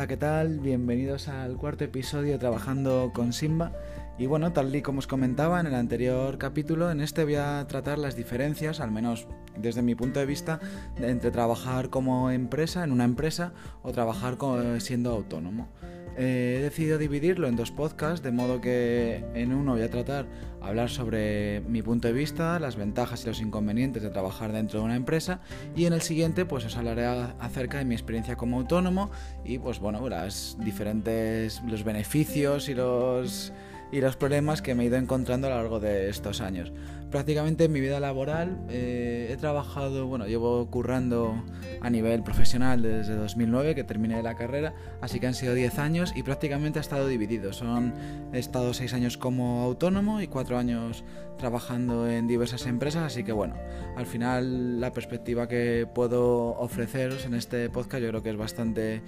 Hola, 0.00 0.08
¿qué 0.08 0.16
tal? 0.16 0.60
Bienvenidos 0.60 1.28
al 1.28 1.58
cuarto 1.58 1.84
episodio 1.84 2.38
Trabajando 2.38 3.10
con 3.14 3.34
Simba. 3.34 3.72
Y 4.18 4.24
bueno, 4.24 4.50
tal 4.50 4.74
y 4.74 4.80
como 4.80 5.00
os 5.00 5.06
comentaba 5.06 5.60
en 5.60 5.66
el 5.66 5.74
anterior 5.74 6.38
capítulo, 6.38 6.90
en 6.90 7.02
este 7.02 7.24
voy 7.24 7.34
a 7.34 7.66
tratar 7.68 7.98
las 7.98 8.16
diferencias, 8.16 8.80
al 8.80 8.92
menos 8.92 9.26
desde 9.58 9.82
mi 9.82 9.94
punto 9.94 10.18
de 10.18 10.24
vista, 10.24 10.58
entre 10.96 11.30
trabajar 11.30 11.90
como 11.90 12.30
empresa, 12.30 12.82
en 12.82 12.92
una 12.92 13.04
empresa, 13.04 13.52
o 13.82 13.92
trabajar 13.92 14.38
siendo 14.78 15.10
autónomo. 15.10 15.68
He 16.16 16.60
decidido 16.62 16.98
dividirlo 16.98 17.48
en 17.48 17.56
dos 17.56 17.70
podcasts, 17.70 18.22
de 18.22 18.32
modo 18.32 18.60
que 18.60 19.24
en 19.34 19.52
uno 19.52 19.72
voy 19.72 19.82
a 19.82 19.90
tratar 19.90 20.26
hablar 20.60 20.90
sobre 20.90 21.60
mi 21.62 21.82
punto 21.82 22.08
de 22.08 22.14
vista, 22.14 22.58
las 22.58 22.76
ventajas 22.76 23.24
y 23.24 23.28
los 23.28 23.40
inconvenientes 23.40 24.02
de 24.02 24.10
trabajar 24.10 24.52
dentro 24.52 24.80
de 24.80 24.84
una 24.84 24.96
empresa 24.96 25.40
y 25.74 25.86
en 25.86 25.92
el 25.92 26.02
siguiente 26.02 26.44
pues 26.44 26.64
os 26.64 26.76
hablaré 26.76 27.06
acerca 27.38 27.78
de 27.78 27.84
mi 27.84 27.94
experiencia 27.94 28.36
como 28.36 28.58
autónomo 28.58 29.10
y 29.44 29.58
pues 29.58 29.78
bueno, 29.78 30.06
las 30.08 30.56
diferentes 30.60 31.62
los 31.66 31.84
beneficios 31.84 32.68
y 32.68 32.74
los 32.74 33.52
y 33.92 34.00
los 34.00 34.16
problemas 34.16 34.62
que 34.62 34.74
me 34.74 34.84
he 34.84 34.86
ido 34.86 34.96
encontrando 34.96 35.46
a 35.46 35.50
lo 35.50 35.56
largo 35.56 35.80
de 35.80 36.08
estos 36.08 36.40
años. 36.40 36.72
Prácticamente 37.10 37.64
en 37.64 37.72
mi 37.72 37.80
vida 37.80 37.98
laboral 37.98 38.58
eh, 38.68 39.28
he 39.30 39.36
trabajado, 39.36 40.06
bueno, 40.06 40.26
llevo 40.26 40.70
currando 40.70 41.42
a 41.80 41.90
nivel 41.90 42.22
profesional 42.22 42.82
desde 42.82 43.16
2009 43.16 43.74
que 43.74 43.82
terminé 43.82 44.22
la 44.22 44.36
carrera, 44.36 44.74
así 45.00 45.18
que 45.18 45.26
han 45.26 45.34
sido 45.34 45.54
10 45.54 45.78
años 45.80 46.12
y 46.14 46.22
prácticamente 46.22 46.78
ha 46.78 46.82
estado 46.82 47.08
dividido. 47.08 47.52
Son, 47.52 47.94
he 48.32 48.38
estado 48.38 48.72
6 48.74 48.94
años 48.94 49.16
como 49.16 49.62
autónomo 49.62 50.20
y 50.20 50.28
4 50.28 50.56
años 50.56 51.04
trabajando 51.36 52.08
en 52.08 52.28
diversas 52.28 52.66
empresas, 52.66 53.02
así 53.02 53.24
que 53.24 53.32
bueno, 53.32 53.56
al 53.96 54.06
final 54.06 54.80
la 54.80 54.92
perspectiva 54.92 55.48
que 55.48 55.88
puedo 55.92 56.50
ofreceros 56.58 57.24
en 57.24 57.34
este 57.34 57.70
podcast 57.70 58.02
yo 58.02 58.10
creo 58.10 58.22
que 58.22 58.30
es 58.30 58.36
bastante 58.36 59.02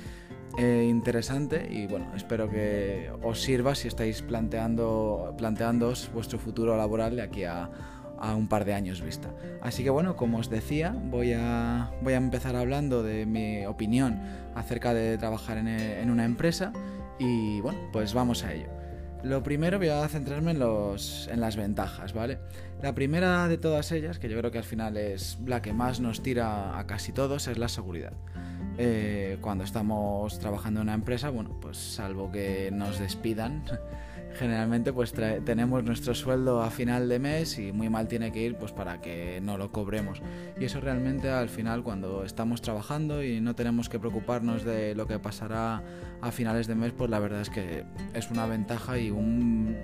eh, 0.59 0.87
interesante 0.89 1.67
y 1.71 1.87
bueno, 1.87 2.07
espero 2.15 2.49
que 2.49 3.11
os 3.23 3.41
sirva 3.41 3.75
si 3.75 3.89
estáis 3.89 4.23
planteando, 4.23 5.35
planteándoos 5.39 6.11
vuestro 6.13 6.39
futuro 6.39 6.77
laboral 6.77 7.17
de 7.17 7.23
aquí 7.23 7.45
a, 7.45 7.71
un 8.37 8.47
par 8.47 8.65
de 8.65 8.73
años 8.73 9.01
vista. 9.01 9.31
Así 9.61 9.83
que 9.83 9.91
bueno, 9.91 10.15
como 10.15 10.39
os 10.39 10.49
decía, 10.49 10.95
voy 11.07 11.33
a, 11.33 11.91
voy 12.03 12.13
a 12.13 12.19
empezar 12.19 12.55
hablando 12.55 13.03
de 13.03 13.27
mi 13.27 13.67
opinión 13.67 14.21
acerca 14.55 14.95
de 14.95 15.19
trabajar 15.19 15.59
en, 15.59 15.67
en 15.67 16.09
una 16.09 16.25
empresa 16.25 16.73
y 17.19 17.61
bueno, 17.63 17.81
pues 17.93 18.15
vamos 18.15 18.45
a 18.45 18.53
ello. 18.53 18.82
Lo 19.25 19.43
primero 19.43 19.79
voy 19.79 19.89
a 19.89 20.09
centrarme 20.09 20.51
en, 20.51 20.59
los, 20.59 21.29
en 21.29 21.41
las 21.41 21.57
ventajas, 21.57 22.13
¿vale? 22.13 22.39
La 22.83 22.95
primera 22.95 23.47
de 23.47 23.57
todas 23.57 23.93
ellas, 23.93 24.19
que 24.19 24.29
yo 24.29 24.37
creo 24.39 24.51
que 24.51 24.59
al 24.59 24.65
final 24.65 24.97
es 24.97 25.39
la 25.47 25.63
que 25.63 25.73
más 25.73 26.01
nos 26.01 26.23
tira 26.23 26.77
a 26.77 26.87
casi 26.89 27.13
todos, 27.13 27.47
es 27.47 27.57
la 27.57 27.69
seguridad. 27.69 28.15
Eh, 28.79 29.39
cuando 29.41 29.63
estamos 29.63 30.39
trabajando 30.41 30.81
en 30.81 30.89
una 30.89 30.95
empresa, 30.95 31.31
bueno, 31.31 31.57
pues 31.61 31.77
salvo 31.77 32.33
que 32.33 32.71
nos 32.73 32.99
despidan, 32.99 33.65
generalmente 34.35 34.93
pues 34.93 35.13
tenemos 35.13 35.85
nuestro 35.85 36.15
sueldo 36.15 36.63
a 36.63 36.71
final 36.71 37.09
de 37.09 37.19
mes 37.19 37.59
y 37.59 37.73
muy 37.73 37.89
mal 37.89 38.09
tiene 38.09 38.33
que 38.33 38.41
ir 38.41 38.57
pues 38.57 38.73
para 38.73 39.01
que 39.01 39.41
no 39.43 39.59
lo 39.59 39.73
cobremos. 39.73 40.23
Y 40.59 40.65
eso 40.65 40.81
realmente 40.81 41.31
al 41.31 41.49
final 41.49 41.83
cuando 41.83 42.25
estamos 42.25 42.63
trabajando 42.63 43.23
y 43.23 43.41
no 43.41 43.55
tenemos 43.55 43.89
que 43.89 43.99
preocuparnos 43.99 44.65
de 44.65 44.95
lo 44.95 45.07
que 45.07 45.19
pasará 45.19 45.83
a 46.21 46.31
finales 46.31 46.67
de 46.67 46.75
mes, 46.75 46.93
pues 46.93 47.11
la 47.11 47.19
verdad 47.19 47.41
es 47.41 47.51
que 47.51 47.85
es 48.15 48.31
una 48.31 48.47
ventaja 48.47 48.99
y 48.99 49.11
un 49.11 49.77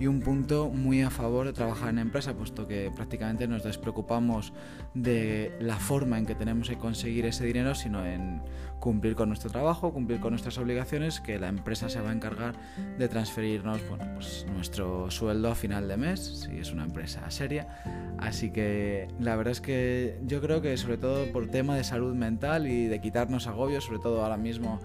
y 0.00 0.06
un 0.06 0.20
punto 0.20 0.70
muy 0.70 1.02
a 1.02 1.10
favor 1.10 1.46
de 1.46 1.52
trabajar 1.52 1.90
en 1.90 1.98
empresa, 1.98 2.32
puesto 2.32 2.66
que 2.66 2.90
prácticamente 2.90 3.46
nos 3.46 3.62
despreocupamos 3.62 4.54
de 4.94 5.54
la 5.60 5.76
forma 5.76 6.18
en 6.18 6.24
que 6.24 6.34
tenemos 6.34 6.70
que 6.70 6.78
conseguir 6.78 7.26
ese 7.26 7.44
dinero, 7.44 7.74
sino 7.74 8.06
en 8.06 8.40
cumplir 8.80 9.14
con 9.14 9.28
nuestro 9.28 9.50
trabajo, 9.50 9.92
cumplir 9.92 10.18
con 10.20 10.30
nuestras 10.30 10.58
obligaciones, 10.58 11.20
que 11.20 11.38
la 11.38 11.48
empresa 11.48 11.88
se 11.88 12.00
va 12.00 12.10
a 12.10 12.12
encargar 12.12 12.54
de 12.98 13.08
transferirnos 13.08 13.86
bueno, 13.88 14.06
pues 14.14 14.46
nuestro 14.52 15.10
sueldo 15.10 15.50
a 15.50 15.54
final 15.54 15.86
de 15.86 15.96
mes, 15.96 16.46
si 16.48 16.58
es 16.58 16.72
una 16.72 16.84
empresa 16.84 17.30
seria. 17.30 17.68
Así 18.18 18.50
que 18.50 19.06
la 19.20 19.36
verdad 19.36 19.52
es 19.52 19.60
que 19.60 20.18
yo 20.26 20.40
creo 20.40 20.60
que 20.62 20.76
sobre 20.76 20.96
todo 20.96 21.30
por 21.30 21.46
tema 21.48 21.76
de 21.76 21.84
salud 21.84 22.14
mental 22.14 22.66
y 22.66 22.86
de 22.86 23.00
quitarnos 23.00 23.46
agobios, 23.46 23.84
sobre 23.84 24.00
todo 24.00 24.24
ahora 24.24 24.38
mismo 24.38 24.80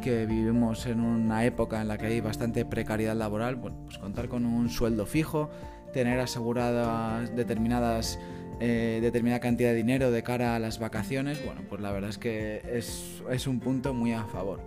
que 0.00 0.26
vivimos 0.26 0.86
en 0.86 1.00
una 1.00 1.44
época 1.44 1.80
en 1.80 1.88
la 1.88 1.98
que 1.98 2.06
hay 2.06 2.20
bastante 2.20 2.64
precariedad 2.64 3.16
laboral, 3.16 3.56
bueno, 3.56 3.76
pues 3.84 3.98
contar 3.98 4.28
con 4.28 4.46
un 4.46 4.70
sueldo 4.70 5.06
fijo, 5.06 5.50
tener 5.92 6.20
aseguradas 6.20 7.34
determinadas 7.34 8.18
eh, 8.60 8.98
determinada 9.00 9.40
cantidad 9.40 9.70
de 9.70 9.76
dinero 9.76 10.10
de 10.10 10.22
cara 10.22 10.54
a 10.54 10.58
las 10.58 10.78
vacaciones, 10.78 11.44
bueno, 11.44 11.62
pues 11.68 11.80
la 11.80 11.90
verdad 11.92 12.10
es 12.10 12.18
que 12.18 12.62
es, 12.72 13.22
es 13.30 13.46
un 13.46 13.60
punto 13.60 13.94
muy 13.94 14.12
a 14.12 14.24
favor. 14.24 14.60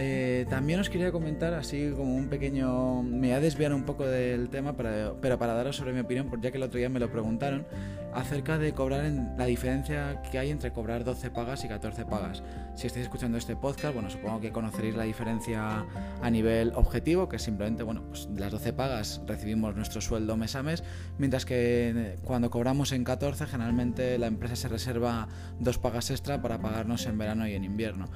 Eh, 0.00 0.46
también 0.48 0.78
os 0.78 0.88
quería 0.88 1.10
comentar, 1.10 1.54
así 1.54 1.90
como 1.96 2.14
un 2.14 2.28
pequeño. 2.28 3.02
Me 3.02 3.26
voy 3.26 3.30
a 3.32 3.40
desviar 3.40 3.74
un 3.74 3.82
poco 3.82 4.06
del 4.06 4.48
tema, 4.48 4.76
pero 4.76 5.38
para 5.40 5.54
daros 5.54 5.74
sobre 5.74 5.92
mi 5.92 5.98
opinión, 5.98 6.28
porque 6.30 6.44
ya 6.44 6.50
que 6.52 6.58
el 6.58 6.62
otro 6.62 6.78
día 6.78 6.88
me 6.88 7.00
lo 7.00 7.10
preguntaron, 7.10 7.66
acerca 8.14 8.58
de 8.58 8.72
cobrar 8.74 9.04
en, 9.06 9.36
la 9.36 9.46
diferencia 9.46 10.22
que 10.30 10.38
hay 10.38 10.50
entre 10.50 10.70
cobrar 10.72 11.02
12 11.02 11.32
pagas 11.32 11.64
y 11.64 11.68
14 11.68 12.04
pagas. 12.04 12.44
Si 12.76 12.86
estáis 12.86 13.06
escuchando 13.06 13.38
este 13.38 13.56
podcast, 13.56 13.92
bueno, 13.92 14.08
supongo 14.08 14.40
que 14.40 14.52
conoceréis 14.52 14.94
la 14.94 15.02
diferencia 15.02 15.84
a 16.22 16.30
nivel 16.30 16.74
objetivo, 16.76 17.28
que 17.28 17.40
simplemente, 17.40 17.82
bueno, 17.82 18.04
pues 18.06 18.28
las 18.36 18.52
12 18.52 18.72
pagas 18.74 19.20
recibimos 19.26 19.74
nuestro 19.74 20.00
sueldo 20.00 20.36
mes 20.36 20.54
a 20.54 20.62
mes, 20.62 20.84
mientras 21.18 21.44
que 21.44 21.88
eh, 21.88 22.18
cuando 22.22 22.50
cobramos 22.50 22.92
en 22.92 23.02
14, 23.02 23.46
generalmente 23.46 24.16
la 24.16 24.28
empresa 24.28 24.54
se 24.54 24.68
reserva 24.68 25.26
dos 25.58 25.78
pagas 25.78 26.12
extra 26.12 26.40
para 26.40 26.60
pagarnos 26.60 27.04
en 27.06 27.18
verano 27.18 27.48
y 27.48 27.54
en 27.54 27.64
invierno. 27.64 28.08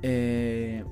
Eh, 0.00 0.84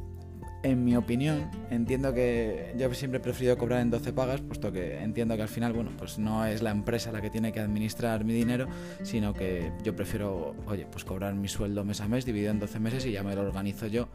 en 0.62 0.84
mi 0.84 0.96
opinión, 0.96 1.50
entiendo 1.70 2.14
que 2.14 2.72
yo 2.76 2.92
siempre 2.94 3.18
he 3.18 3.20
preferido 3.20 3.58
cobrar 3.58 3.80
en 3.80 3.90
12 3.90 4.12
pagas, 4.12 4.40
puesto 4.40 4.70
que 4.70 4.98
entiendo 4.98 5.36
que 5.36 5.42
al 5.42 5.48
final, 5.48 5.72
bueno, 5.72 5.90
pues 5.98 6.18
no 6.18 6.44
es 6.46 6.62
la 6.62 6.70
empresa 6.70 7.10
la 7.10 7.20
que 7.20 7.30
tiene 7.30 7.52
que 7.52 7.60
administrar 7.60 8.24
mi 8.24 8.32
dinero, 8.32 8.68
sino 9.02 9.34
que 9.34 9.72
yo 9.82 9.96
prefiero, 9.96 10.54
oye, 10.66 10.86
pues 10.90 11.04
cobrar 11.04 11.34
mi 11.34 11.48
sueldo 11.48 11.84
mes 11.84 12.00
a 12.00 12.08
mes, 12.08 12.24
dividido 12.24 12.52
en 12.52 12.60
12 12.60 12.78
meses 12.78 13.06
y 13.06 13.12
ya 13.12 13.22
me 13.22 13.34
lo 13.34 13.42
organizo 13.42 13.86
yo, 13.86 14.08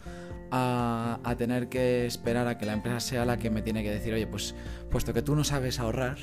a, 0.52 1.20
a 1.24 1.36
tener 1.36 1.68
que 1.68 2.06
esperar 2.06 2.48
a 2.48 2.58
que 2.58 2.66
la 2.66 2.74
empresa 2.74 3.00
sea 3.02 3.26
la 3.26 3.38
que 3.38 3.50
me 3.50 3.62
tiene 3.62 3.84
que 3.84 3.92
decir, 3.92 4.14
oye, 4.14 4.28
pues 4.28 4.56
puesto 4.90 5.14
que 5.14 5.22
tú 5.22 5.36
no 5.36 5.44
sabes 5.44 5.80
ahorrar, 5.80 6.18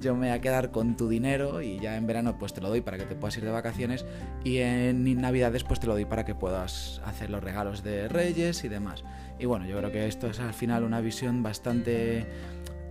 yo 0.00 0.14
me 0.14 0.28
voy 0.28 0.36
a 0.36 0.40
quedar 0.40 0.70
con 0.70 0.96
tu 0.96 1.08
dinero 1.08 1.62
y 1.62 1.78
ya 1.78 1.96
en 1.96 2.06
verano 2.06 2.38
pues 2.38 2.52
te 2.52 2.60
lo 2.60 2.68
doy 2.68 2.82
para 2.82 2.98
que 2.98 3.04
te 3.04 3.14
puedas 3.14 3.36
ir 3.38 3.44
de 3.44 3.50
vacaciones 3.50 4.04
y 4.44 4.58
en 4.58 5.20
navidades 5.20 5.64
pues 5.64 5.80
te 5.80 5.86
lo 5.86 5.94
doy 5.94 6.04
para 6.04 6.24
que 6.24 6.34
puedas 6.34 7.00
hacer 7.04 7.30
los 7.30 7.42
regalos 7.42 7.82
de 7.82 8.08
reyes 8.08 8.64
y 8.64 8.68
demás. 8.68 9.04
Y 9.38 9.46
bueno, 9.46 9.66
yo 9.66 9.76
creo 9.78 9.90
que 9.90 10.06
esto 10.06 10.28
es 10.28 10.40
al 10.40 10.54
final 10.54 10.84
una 10.84 11.00
visión 11.00 11.42
bastante 11.42 12.26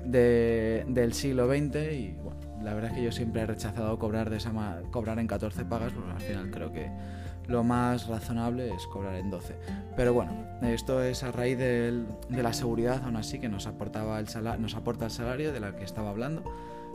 del 0.04 1.14
siglo 1.14 1.48
XX 1.48 1.94
y 1.94 2.16
bueno, 2.24 2.40
la 2.64 2.74
verdad 2.74 2.92
es 2.92 2.98
que 2.98 3.04
yo 3.04 3.12
siempre 3.12 3.42
he 3.42 3.46
rechazado 3.46 3.98
cobrar, 4.00 4.30
de 4.30 4.38
esa 4.38 4.52
cobrar 4.92 5.20
en 5.20 5.28
14 5.28 5.66
pagas, 5.66 5.94
porque 5.94 6.12
al 6.12 6.22
final 6.22 6.52
creo 6.52 6.72
que 6.74 6.90
lo 7.48 7.64
más 7.64 8.08
razonable 8.08 8.74
es 8.74 8.88
cobrar 8.88 9.16
en 9.16 9.30
12. 9.30 9.56
Pero 9.96 10.14
bueno, 10.14 10.32
esto 10.62 11.02
es 11.02 11.24
a 11.24 11.32
raíz 11.32 11.58
de 11.58 12.04
la 12.30 12.54
seguridad, 12.54 13.02
aún 13.04 13.18
así, 13.18 13.40
que 13.40 13.50
nos, 13.50 13.68
aportaba 13.68 14.20
el 14.20 14.28
nos 14.60 14.76
aporta 14.76 15.06
el 15.06 15.12
salario 15.12 15.52
de 15.52 15.60
la 15.60 15.76
que 15.76 15.84
estaba 15.84 16.10
hablando. 16.10 16.44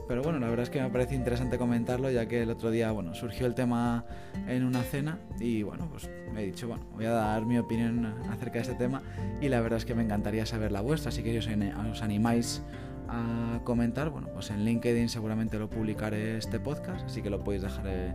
Pero 0.09 0.23
bueno, 0.23 0.39
la 0.39 0.49
verdad 0.49 0.65
es 0.65 0.71
que 0.71 0.81
me 0.81 0.89
parece 0.91 1.15
interesante 1.15 1.59
comentarlo, 1.59 2.11
ya 2.11 2.27
que 2.27 2.43
el 2.43 2.51
otro 2.51 2.71
día, 2.71 2.93
bueno, 2.93 3.15
surgió 3.15 3.47
el 3.47 3.55
tema 3.55 4.05
en 4.47 4.65
una 4.65 4.83
cena 4.83 5.19
y 5.41 5.63
bueno, 5.63 5.89
pues 5.91 6.09
me 6.33 6.43
he 6.43 6.47
dicho, 6.47 6.69
bueno, 6.69 6.85
voy 6.95 7.07
a 7.07 7.11
dar 7.11 7.45
mi 7.45 7.59
opinión 7.59 8.07
acerca 8.31 8.55
de 8.55 8.61
este 8.61 8.75
tema 8.75 9.03
y 9.41 9.49
la 9.49 9.61
verdad 9.61 9.79
es 9.79 9.85
que 9.85 9.95
me 9.95 10.03
encantaría 10.03 10.47
saber 10.47 10.71
la 10.71 10.81
vuestra, 10.81 11.09
así 11.09 11.23
que 11.23 11.41
si 11.43 11.53
os 11.91 12.03
animáis 12.03 12.63
a 13.09 13.61
comentar, 13.65 14.11
bueno, 14.11 14.29
pues 14.33 14.51
en 14.51 14.65
LinkedIn 14.65 15.09
seguramente 15.09 15.59
lo 15.59 15.69
publicaré 15.69 16.39
este 16.39 16.61
podcast, 16.61 17.07
así 17.07 17.23
que 17.23 17.31
lo 17.31 17.43
podéis 17.43 17.63
dejar 17.63 17.85
eh, 17.89 18.13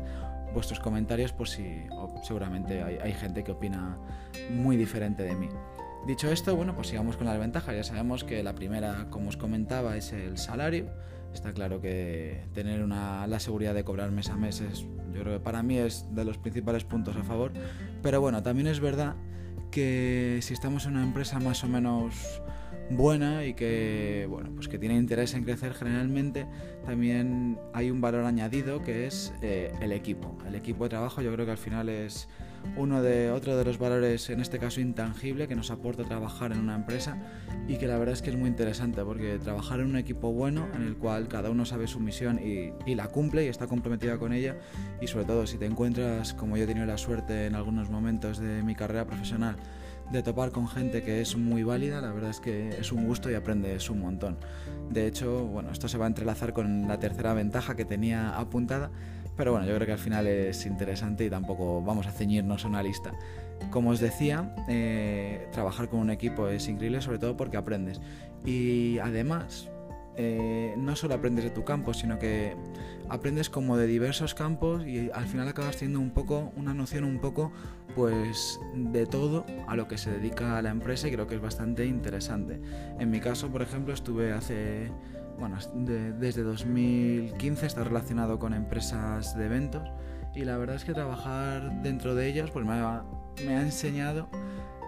vuestros 0.53 0.79
comentarios 0.79 1.33
por 1.33 1.47
si 1.49 1.83
seguramente 2.23 2.83
hay, 2.83 2.97
hay 3.01 3.13
gente 3.13 3.43
que 3.43 3.51
opina 3.51 3.97
muy 4.49 4.77
diferente 4.77 5.23
de 5.23 5.35
mí. 5.35 5.49
Dicho 6.05 6.31
esto, 6.31 6.55
bueno, 6.55 6.73
pues 6.73 6.87
sigamos 6.87 7.15
con 7.15 7.27
las 7.27 7.37
ventajas. 7.37 7.75
Ya 7.75 7.83
sabemos 7.83 8.23
que 8.23 8.41
la 8.41 8.53
primera, 8.53 9.05
como 9.11 9.29
os 9.29 9.37
comentaba, 9.37 9.95
es 9.97 10.11
el 10.13 10.39
salario 10.39 10.87
Está 11.33 11.53
claro 11.53 11.81
que 11.81 12.45
tener 12.53 12.83
una, 12.83 13.25
la 13.27 13.39
seguridad 13.39 13.73
de 13.73 13.83
cobrar 13.83 14.11
mes 14.11 14.29
a 14.29 14.35
mes 14.35 14.61
es, 14.61 14.81
yo 15.13 15.21
creo 15.21 15.37
que 15.37 15.43
para 15.43 15.63
mí 15.63 15.77
es 15.77 16.05
de 16.13 16.25
los 16.25 16.37
principales 16.37 16.83
puntos 16.83 17.15
a 17.15 17.23
favor. 17.23 17.51
Pero 18.01 18.21
bueno, 18.21 18.43
también 18.43 18.67
es 18.67 18.79
verdad 18.79 19.15
que 19.71 20.39
si 20.41 20.53
estamos 20.53 20.85
en 20.85 20.93
una 20.93 21.03
empresa 21.03 21.39
más 21.39 21.63
o 21.63 21.67
menos 21.67 22.41
buena 22.89 23.45
y 23.45 23.53
que 23.53 24.27
bueno 24.29 24.49
pues 24.53 24.67
que 24.67 24.77
tiene 24.77 24.95
interés 24.95 25.33
en 25.33 25.43
crecer 25.43 25.73
generalmente 25.73 26.45
también 26.85 27.59
hay 27.73 27.91
un 27.91 28.01
valor 28.01 28.25
añadido 28.25 28.81
que 28.81 29.05
es 29.05 29.33
eh, 29.41 29.71
el 29.81 29.91
equipo. 29.91 30.37
El 30.47 30.55
equipo 30.55 30.85
de 30.85 30.89
trabajo 30.89 31.21
yo 31.21 31.31
creo 31.33 31.45
que 31.45 31.51
al 31.51 31.57
final 31.57 31.89
es 31.89 32.27
uno 32.77 33.01
de 33.01 33.31
otro 33.31 33.57
de 33.57 33.65
los 33.65 33.77
valores 33.77 34.29
en 34.29 34.39
este 34.39 34.59
caso 34.59 34.81
intangible 34.81 35.47
que 35.47 35.55
nos 35.55 35.71
aporta 35.71 36.03
trabajar 36.03 36.51
en 36.51 36.59
una 36.59 36.75
empresa 36.75 37.17
y 37.67 37.77
que 37.77 37.87
la 37.87 37.97
verdad 37.97 38.13
es 38.13 38.21
que 38.21 38.29
es 38.29 38.35
muy 38.35 38.49
interesante 38.49 39.03
porque 39.03 39.39
trabajar 39.39 39.79
en 39.79 39.87
un 39.87 39.97
equipo 39.97 40.31
bueno 40.31 40.67
en 40.75 40.83
el 40.83 40.95
cual 40.95 41.27
cada 41.27 41.49
uno 41.49 41.65
sabe 41.65 41.87
su 41.87 41.99
misión 41.99 42.39
y, 42.39 42.73
y 42.89 42.95
la 42.95 43.07
cumple 43.07 43.45
y 43.45 43.47
está 43.47 43.67
comprometida 43.67 44.17
con 44.17 44.33
ella 44.33 44.57
y 45.01 45.07
sobre 45.07 45.25
todo 45.25 45.47
si 45.47 45.57
te 45.57 45.65
encuentras 45.65 46.33
como 46.33 46.57
yo 46.57 46.63
he 46.63 46.67
tenido 46.67 46.85
la 46.85 46.97
suerte 46.97 47.47
en 47.47 47.55
algunos 47.55 47.89
momentos 47.89 48.37
de 48.37 48.63
mi 48.63 48.75
carrera 48.75 49.05
profesional 49.05 49.55
de 50.11 50.23
topar 50.23 50.51
con 50.51 50.67
gente 50.67 51.03
que 51.03 51.21
es 51.21 51.35
muy 51.37 51.63
válida, 51.63 52.01
la 52.01 52.11
verdad 52.11 52.29
es 52.31 52.39
que 52.39 52.69
es 52.69 52.91
un 52.91 53.05
gusto 53.05 53.29
y 53.29 53.35
aprendes 53.35 53.89
un 53.89 54.01
montón. 54.01 54.37
De 54.89 55.07
hecho, 55.07 55.45
bueno, 55.45 55.71
esto 55.71 55.87
se 55.87 55.97
va 55.97 56.05
a 56.05 56.07
entrelazar 56.07 56.53
con 56.53 56.87
la 56.87 56.99
tercera 56.99 57.33
ventaja 57.33 57.75
que 57.75 57.85
tenía 57.85 58.37
apuntada, 58.37 58.91
pero 59.37 59.51
bueno, 59.51 59.65
yo 59.65 59.73
creo 59.75 59.85
que 59.85 59.93
al 59.93 59.99
final 59.99 60.27
es 60.27 60.65
interesante 60.65 61.25
y 61.25 61.29
tampoco 61.29 61.81
vamos 61.81 62.07
a 62.07 62.11
ceñirnos 62.11 62.65
a 62.65 62.67
una 62.67 62.83
lista. 62.83 63.13
Como 63.69 63.91
os 63.91 63.99
decía, 63.99 64.55
eh, 64.67 65.47
trabajar 65.51 65.87
con 65.87 65.99
un 65.99 66.09
equipo 66.09 66.47
es 66.47 66.67
increíble, 66.67 67.01
sobre 67.01 67.19
todo 67.19 67.37
porque 67.37 67.57
aprendes. 67.57 68.01
Y 68.45 68.99
además, 68.99 69.69
eh, 70.17 70.75
no 70.77 70.95
solo 70.95 71.15
aprendes 71.15 71.45
de 71.45 71.49
tu 71.51 71.63
campo, 71.63 71.93
sino 71.93 72.19
que 72.19 72.55
aprendes 73.09 73.49
como 73.49 73.77
de 73.77 73.87
diversos 73.87 74.33
campos 74.33 74.85
y 74.85 75.09
al 75.11 75.25
final 75.25 75.47
acabas 75.47 75.77
teniendo 75.77 75.99
un 75.99 76.11
poco, 76.11 76.51
una 76.55 76.73
noción 76.73 77.03
un 77.03 77.19
poco, 77.19 77.51
pues 77.95 78.59
de 78.73 79.05
todo 79.05 79.45
a 79.67 79.75
lo 79.75 79.87
que 79.87 79.97
se 79.97 80.11
dedica 80.11 80.61
la 80.61 80.69
empresa 80.69 81.07
y 81.07 81.11
creo 81.11 81.27
que 81.27 81.35
es 81.35 81.41
bastante 81.41 81.85
interesante. 81.85 82.61
En 82.99 83.09
mi 83.09 83.19
caso, 83.19 83.49
por 83.49 83.61
ejemplo, 83.61 83.93
estuve 83.93 84.31
hace, 84.31 84.91
bueno, 85.39 85.57
desde 85.73 86.43
2015 86.43 87.65
está 87.65 87.83
relacionado 87.83 88.39
con 88.39 88.53
empresas 88.53 89.37
de 89.37 89.45
eventos 89.45 89.89
y 90.33 90.45
la 90.45 90.57
verdad 90.57 90.77
es 90.77 90.85
que 90.85 90.93
trabajar 90.93 91.81
dentro 91.81 92.15
de 92.15 92.27
ellas 92.27 92.49
pues 92.51 92.65
me 92.65 92.81
me 93.45 93.55
ha 93.55 93.61
enseñado 93.61 94.29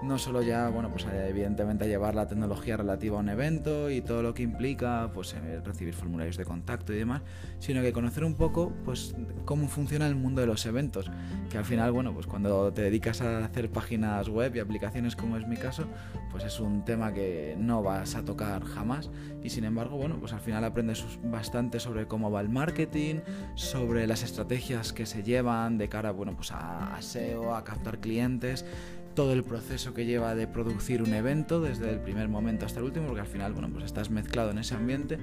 no 0.04 0.18
solo 0.18 0.42
ya, 0.42 0.70
bueno, 0.70 0.90
pues 0.90 1.06
eh, 1.06 1.28
evidentemente 1.30 1.88
llevar 1.88 2.14
la 2.14 2.28
tecnología 2.28 2.78
relativa 2.78 3.18
a 3.18 3.22
un 3.22 3.30
evento 3.30 3.90
y 3.90 4.02
todo 4.02 4.22
lo 4.22 4.34
que 4.34 4.44
implica, 4.44 5.10
pues 5.14 5.34
eh, 5.34 5.62
recibir 5.64 5.94
formularios 5.94 6.38
de 6.38 6.46
contacto 6.46 6.94
y 6.94 6.98
demás, 6.98 7.22
sino 7.60 7.82
que 7.82 7.94
conocer 7.94 8.24
un 8.24 8.36
poco, 8.36 8.74
pues, 8.84 9.16
cómo 9.46 9.68
funciona 9.68 10.08
el 10.08 10.16
mundo 10.16 10.42
de 10.42 10.48
los 10.48 10.66
eventos, 10.66 11.10
que 11.50 11.58
al 11.58 11.66
final, 11.66 11.92
bueno, 11.92 12.14
pues 12.14 12.28
cuando 12.28 12.72
te 12.74 12.82
dedicas 12.82 13.22
a 13.22 13.44
hacer 13.44 13.72
páginas 13.72 14.30
web 14.30 14.56
y 14.56 14.60
aplicaciones 14.60 15.16
como 15.16 15.38
es 15.38 15.48
mi 15.48 15.56
caso, 15.58 15.86
pues 16.32 16.44
es 16.44 16.60
un 16.60 16.84
tema 16.84 17.14
que 17.14 17.56
no 17.58 17.82
vas 17.82 18.16
a 18.16 18.26
tocar 18.26 18.64
jamás. 18.64 19.10
Y 19.44 19.50
sin 19.50 19.64
embargo, 19.66 19.98
bueno, 19.98 20.18
pues 20.20 20.34
al 20.34 20.40
final 20.40 20.64
aprendes 20.64 21.06
bastante 21.24 21.80
sobre 21.80 22.08
cómo 22.08 22.32
va 22.32 22.42
el 22.42 22.50
marketing, 22.50 23.22
sobre 23.56 24.08
las 24.08 24.24
estrategias 24.24 24.94
que 24.94 25.06
se 25.06 25.24
llevan 25.24 25.78
de 25.78 25.90
cara, 25.90 26.12
bueno, 26.12 26.36
pues 26.36 26.52
a 26.52 26.98
SEO, 27.02 27.56
a 27.56 27.64
captar 27.64 28.00
clientes, 28.00 28.66
todo 29.14 29.34
el 29.34 29.44
proceso 29.44 29.94
que 29.94 30.06
lleva 30.06 30.36
de 30.36 30.48
producir 30.48 31.02
un 31.02 31.14
evento 31.14 31.62
desde 31.62 31.90
el 31.90 32.00
primer 32.00 32.30
momento 32.30 32.66
hasta 32.66 32.80
el 32.80 32.86
último, 32.86 33.08
porque 33.08 33.22
al 33.22 33.28
final, 33.28 33.54
bueno, 33.54 33.70
pues 33.72 33.86
estás 33.86 34.10
mezclado 34.10 34.52
en 34.52 34.58
ese 34.58 34.76
ambiente 34.76 35.18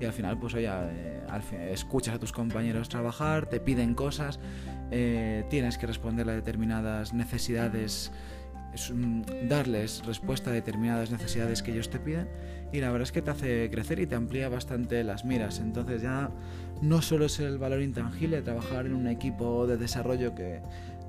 y 0.00 0.04
al 0.04 0.12
final, 0.12 0.38
pues 0.38 0.54
oye, 0.54 0.68
eh, 0.70 1.72
escuchas 1.72 2.14
a 2.14 2.18
tus 2.18 2.32
compañeros 2.32 2.88
trabajar, 2.88 3.46
te 3.46 3.60
piden 3.60 3.94
cosas, 3.94 4.40
eh, 4.90 5.44
tienes 5.50 5.78
que 5.78 5.86
responder 5.86 6.28
a 6.28 6.32
determinadas 6.32 7.14
necesidades, 7.14 8.12
darles 9.48 10.04
respuesta 10.04 10.50
a 10.50 10.52
determinadas 10.52 11.10
necesidades 11.10 11.62
que 11.62 11.72
ellos 11.72 11.88
te 11.88 11.98
piden 11.98 12.28
y 12.72 12.80
la 12.80 12.90
verdad 12.90 13.04
es 13.04 13.12
que 13.12 13.22
te 13.22 13.30
hace 13.30 13.70
crecer 13.70 14.00
y 14.00 14.06
te 14.06 14.16
amplía 14.16 14.48
bastante 14.48 15.02
las 15.02 15.24
miras. 15.24 15.60
Entonces 15.60 16.02
ya 16.02 16.30
no 16.82 17.00
solo 17.00 17.26
es 17.26 17.40
el 17.40 17.58
valor 17.58 17.80
intangible 17.80 18.36
de 18.36 18.42
trabajar 18.42 18.86
en 18.86 18.94
un 18.94 19.06
equipo 19.06 19.66
de 19.66 19.76
desarrollo 19.76 20.34
que 20.34 20.60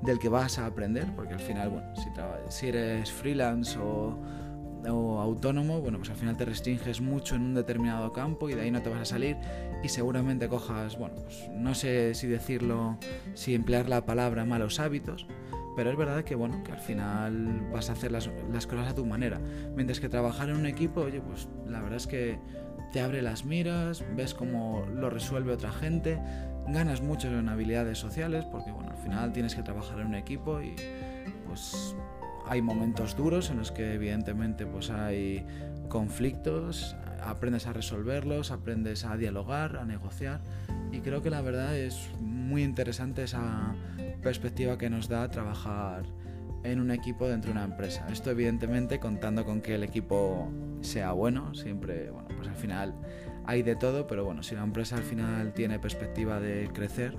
del 0.02 0.18
que 0.18 0.28
vas 0.28 0.58
a 0.58 0.66
aprender, 0.66 1.06
porque 1.14 1.34
al 1.34 1.40
final, 1.40 1.70
bueno, 1.70 1.94
si, 1.96 2.08
si 2.48 2.68
eres 2.68 3.10
freelance 3.10 3.78
o, 3.78 4.16
autónomo, 5.20 5.80
bueno, 5.80 5.98
pues 5.98 6.08
al 6.08 6.16
final 6.16 6.36
te 6.36 6.46
restringes 6.46 7.02
mucho 7.02 7.34
en 7.34 7.42
un 7.42 7.54
determinado 7.54 8.10
campo 8.12 8.48
y 8.48 8.54
de 8.54 8.62
ahí 8.62 8.70
no 8.70 8.80
te 8.80 8.88
vas 8.88 9.00
a 9.00 9.04
salir 9.04 9.36
y 9.82 9.88
seguramente 9.88 10.48
cojas, 10.48 10.96
bueno, 10.96 11.16
pues 11.16 11.50
no 11.52 11.74
sé 11.74 12.14
si 12.14 12.26
decirlo, 12.26 12.96
si 13.34 13.54
emplear 13.54 13.88
la 13.88 14.06
palabra 14.06 14.46
malos 14.46 14.80
hábitos, 14.80 15.26
pero 15.76 15.90
es 15.90 15.96
verdad 15.96 16.24
que, 16.24 16.36
bueno, 16.36 16.62
que 16.64 16.72
al 16.72 16.78
final 16.78 17.68
vas 17.70 17.90
a 17.90 17.92
hacer 17.92 18.12
las, 18.12 18.30
las 18.50 18.66
cosas 18.66 18.88
a 18.88 18.94
tu 18.94 19.04
manera, 19.04 19.40
mientras 19.74 20.00
que 20.00 20.08
trabajar 20.08 20.48
en 20.48 20.56
un 20.56 20.66
equipo, 20.66 21.02
oye, 21.02 21.20
pues 21.20 21.48
la 21.66 21.82
verdad 21.82 21.98
es 21.98 22.06
que 22.06 22.38
te 22.92 23.00
abre 23.00 23.20
las 23.20 23.44
miras, 23.44 24.04
ves 24.16 24.34
cómo 24.34 24.86
lo 24.94 25.10
resuelve 25.10 25.52
otra 25.52 25.72
gente, 25.72 26.18
ganas 26.72 27.02
mucho 27.02 27.28
en 27.28 27.48
habilidades 27.48 27.98
sociales 27.98 28.44
porque 28.44 28.70
bueno, 28.70 28.90
al 28.90 28.98
final 28.98 29.32
tienes 29.32 29.54
que 29.54 29.62
trabajar 29.62 30.00
en 30.00 30.08
un 30.08 30.14
equipo 30.14 30.60
y 30.60 30.74
pues 31.46 31.94
hay 32.46 32.62
momentos 32.62 33.16
duros 33.16 33.50
en 33.50 33.58
los 33.58 33.72
que 33.72 33.94
evidentemente 33.94 34.66
pues 34.66 34.90
hay 34.90 35.44
conflictos, 35.88 36.96
aprendes 37.22 37.66
a 37.66 37.72
resolverlos, 37.72 38.50
aprendes 38.50 39.04
a 39.04 39.16
dialogar, 39.16 39.76
a 39.76 39.84
negociar 39.84 40.40
y 40.92 41.00
creo 41.00 41.22
que 41.22 41.30
la 41.30 41.42
verdad 41.42 41.76
es 41.76 42.10
muy 42.20 42.62
interesante 42.62 43.24
esa 43.24 43.74
perspectiva 44.22 44.78
que 44.78 44.90
nos 44.90 45.08
da 45.08 45.30
trabajar 45.30 46.04
en 46.64 46.80
un 46.80 46.90
equipo 46.90 47.28
dentro 47.28 47.52
de 47.52 47.58
una 47.58 47.64
empresa. 47.64 48.06
Esto 48.10 48.30
evidentemente 48.30 48.98
contando 48.98 49.44
con 49.44 49.60
que 49.60 49.74
el 49.74 49.84
equipo 49.84 50.50
sea 50.80 51.12
bueno, 51.12 51.54
siempre, 51.54 52.10
bueno, 52.10 52.28
pues 52.36 52.48
al 52.48 52.56
final 52.56 52.94
hay 53.48 53.62
de 53.62 53.76
todo, 53.76 54.06
pero 54.06 54.26
bueno, 54.26 54.42
si 54.42 54.54
la 54.54 54.62
empresa 54.62 54.96
al 54.96 55.02
final 55.02 55.54
tiene 55.54 55.78
perspectiva 55.78 56.38
de 56.38 56.68
crecer, 56.70 57.16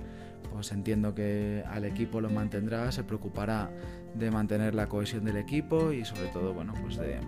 pues 0.52 0.70
entiendo 0.70 1.12
que 1.12 1.64
al 1.66 1.84
equipo 1.84 2.20
lo 2.20 2.30
mantendrá, 2.30 2.92
se 2.92 3.02
preocupará 3.02 3.68
de 4.14 4.30
mantener 4.30 4.76
la 4.76 4.88
cohesión 4.88 5.24
del 5.24 5.38
equipo 5.38 5.90
y 5.90 6.04
sobre 6.04 6.28
todo, 6.28 6.54
bueno, 6.54 6.72
pues 6.82 6.98
de, 6.98 7.18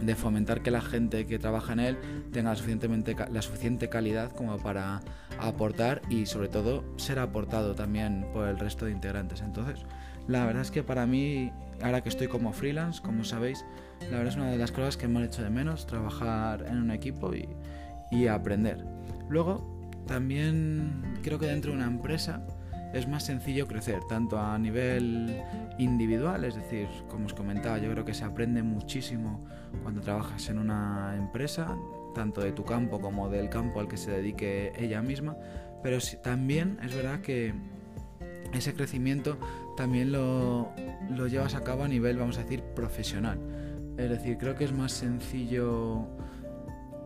de 0.00 0.14
fomentar 0.16 0.62
que 0.62 0.72
la 0.72 0.80
gente 0.80 1.26
que 1.26 1.38
trabaja 1.38 1.74
en 1.74 1.78
él 1.78 1.98
tenga 2.32 2.56
suficientemente, 2.56 3.14
la 3.30 3.40
suficiente 3.40 3.88
calidad 3.88 4.32
como 4.32 4.58
para 4.58 5.00
aportar 5.38 6.02
y 6.10 6.26
sobre 6.26 6.48
todo 6.48 6.82
ser 6.96 7.20
aportado 7.20 7.76
también 7.76 8.26
por 8.32 8.48
el 8.48 8.58
resto 8.58 8.86
de 8.86 8.90
integrantes. 8.90 9.42
Entonces, 9.42 9.86
la 10.26 10.44
verdad 10.44 10.62
es 10.62 10.72
que 10.72 10.82
para 10.82 11.06
mí, 11.06 11.52
ahora 11.80 12.02
que 12.02 12.08
estoy 12.08 12.26
como 12.26 12.52
freelance, 12.52 13.00
como 13.00 13.22
sabéis, 13.22 13.64
la 14.00 14.16
verdad 14.16 14.26
es 14.26 14.36
una 14.36 14.50
de 14.50 14.58
las 14.58 14.72
cosas 14.72 14.96
que 14.96 15.06
me 15.06 15.20
han 15.20 15.26
hecho 15.26 15.44
de 15.44 15.50
menos, 15.50 15.86
trabajar 15.86 16.66
en 16.66 16.78
un 16.78 16.90
equipo 16.90 17.32
y, 17.32 17.48
y 18.10 18.26
aprender. 18.26 18.84
Luego, 19.28 19.74
también 20.06 21.02
creo 21.22 21.38
que 21.38 21.46
dentro 21.46 21.70
de 21.70 21.78
una 21.78 21.86
empresa 21.86 22.46
es 22.92 23.08
más 23.08 23.24
sencillo 23.24 23.66
crecer, 23.66 24.04
tanto 24.08 24.38
a 24.38 24.56
nivel 24.56 25.42
individual, 25.78 26.44
es 26.44 26.54
decir, 26.54 26.86
como 27.08 27.26
os 27.26 27.34
comentaba, 27.34 27.78
yo 27.78 27.90
creo 27.90 28.04
que 28.04 28.14
se 28.14 28.24
aprende 28.24 28.62
muchísimo 28.62 29.44
cuando 29.82 30.00
trabajas 30.00 30.48
en 30.48 30.58
una 30.58 31.14
empresa, 31.16 31.76
tanto 32.14 32.40
de 32.40 32.52
tu 32.52 32.64
campo 32.64 33.00
como 33.00 33.28
del 33.28 33.48
campo 33.48 33.80
al 33.80 33.88
que 33.88 33.96
se 33.96 34.12
dedique 34.12 34.72
ella 34.78 35.02
misma, 35.02 35.36
pero 35.82 35.98
también 36.22 36.78
es 36.82 36.94
verdad 36.94 37.20
que 37.20 37.52
ese 38.52 38.74
crecimiento 38.74 39.38
también 39.76 40.12
lo, 40.12 40.70
lo 41.10 41.26
llevas 41.26 41.56
a 41.56 41.64
cabo 41.64 41.82
a 41.82 41.88
nivel, 41.88 42.16
vamos 42.16 42.38
a 42.38 42.44
decir, 42.44 42.62
profesional. 42.62 43.38
Es 43.98 44.08
decir, 44.08 44.38
creo 44.38 44.54
que 44.54 44.64
es 44.64 44.72
más 44.72 44.92
sencillo 44.92 46.06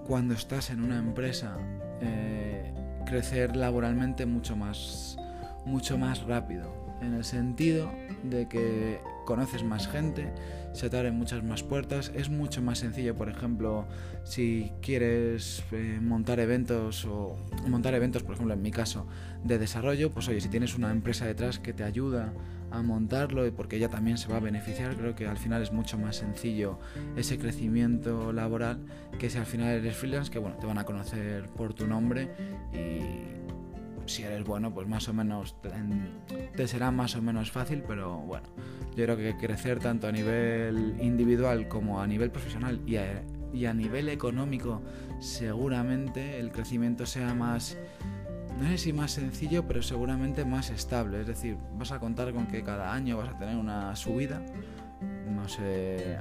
cuando 0.08 0.32
estás 0.32 0.70
en 0.70 0.82
una 0.82 0.96
empresa 0.98 1.58
eh, 2.00 2.72
crecer 3.04 3.54
laboralmente 3.54 4.24
mucho 4.24 4.56
más, 4.56 5.18
mucho 5.66 5.98
más 5.98 6.22
rápido, 6.22 6.96
en 7.02 7.12
el 7.12 7.24
sentido 7.24 7.92
de 8.22 8.48
que 8.48 9.00
conoces 9.26 9.62
más 9.62 9.86
gente, 9.86 10.32
se 10.78 10.88
te 10.88 10.96
abren 10.96 11.16
muchas 11.16 11.42
más 11.42 11.64
puertas, 11.64 12.12
es 12.14 12.30
mucho 12.30 12.62
más 12.62 12.78
sencillo, 12.78 13.16
por 13.16 13.28
ejemplo, 13.28 13.84
si 14.22 14.70
quieres 14.80 15.64
eh, 15.72 15.98
montar 16.00 16.38
eventos 16.38 17.04
o 17.04 17.36
montar 17.66 17.94
eventos, 17.94 18.22
por 18.22 18.34
ejemplo, 18.34 18.54
en 18.54 18.62
mi 18.62 18.70
caso, 18.70 19.04
de 19.42 19.58
desarrollo, 19.58 20.12
pues 20.12 20.28
oye, 20.28 20.40
si 20.40 20.48
tienes 20.48 20.76
una 20.76 20.92
empresa 20.92 21.26
detrás 21.26 21.58
que 21.58 21.72
te 21.72 21.82
ayuda 21.82 22.32
a 22.70 22.80
montarlo 22.82 23.44
y 23.44 23.50
porque 23.50 23.74
ella 23.74 23.88
también 23.88 24.18
se 24.18 24.28
va 24.28 24.36
a 24.36 24.40
beneficiar, 24.40 24.94
creo 24.96 25.16
que 25.16 25.26
al 25.26 25.36
final 25.36 25.62
es 25.62 25.72
mucho 25.72 25.98
más 25.98 26.14
sencillo 26.14 26.78
ese 27.16 27.38
crecimiento 27.38 28.32
laboral 28.32 28.78
que 29.18 29.30
si 29.30 29.38
al 29.38 29.46
final 29.46 29.70
eres 29.70 29.96
freelance, 29.96 30.30
que 30.30 30.38
bueno, 30.38 30.58
te 30.58 30.66
van 30.66 30.78
a 30.78 30.84
conocer 30.84 31.48
por 31.56 31.74
tu 31.74 31.88
nombre 31.88 32.28
y 32.72 33.57
si 34.08 34.22
eres 34.22 34.44
bueno, 34.44 34.72
pues 34.72 34.88
más 34.88 35.08
o 35.08 35.12
menos 35.12 35.56
te, 36.56 36.68
será 36.68 36.90
más 36.90 37.16
o 37.16 37.22
menos 37.22 37.50
fácil, 37.50 37.82
pero 37.86 38.18
bueno, 38.18 38.46
yo 38.96 39.04
creo 39.04 39.16
que 39.16 39.36
crecer 39.36 39.78
tanto 39.78 40.06
a 40.08 40.12
nivel 40.12 40.96
individual 41.00 41.68
como 41.68 42.00
a 42.00 42.06
nivel 42.06 42.30
profesional 42.30 42.80
y 42.86 42.96
a, 42.96 43.22
y 43.52 43.66
a 43.66 43.74
nivel 43.74 44.08
económico, 44.08 44.82
seguramente 45.20 46.38
el 46.38 46.50
crecimiento 46.50 47.06
sea 47.06 47.34
más 47.34 47.76
no 48.58 48.68
sé 48.68 48.78
si 48.78 48.92
más 48.92 49.12
sencillo, 49.12 49.66
pero 49.68 49.82
seguramente 49.82 50.44
más 50.44 50.70
estable. 50.70 51.20
Es 51.20 51.26
decir, 51.28 51.56
vas 51.74 51.92
a 51.92 52.00
contar 52.00 52.32
con 52.32 52.46
que 52.48 52.64
cada 52.64 52.92
año 52.92 53.16
vas 53.16 53.28
a 53.28 53.38
tener 53.38 53.56
una 53.56 53.94
subida. 53.94 54.42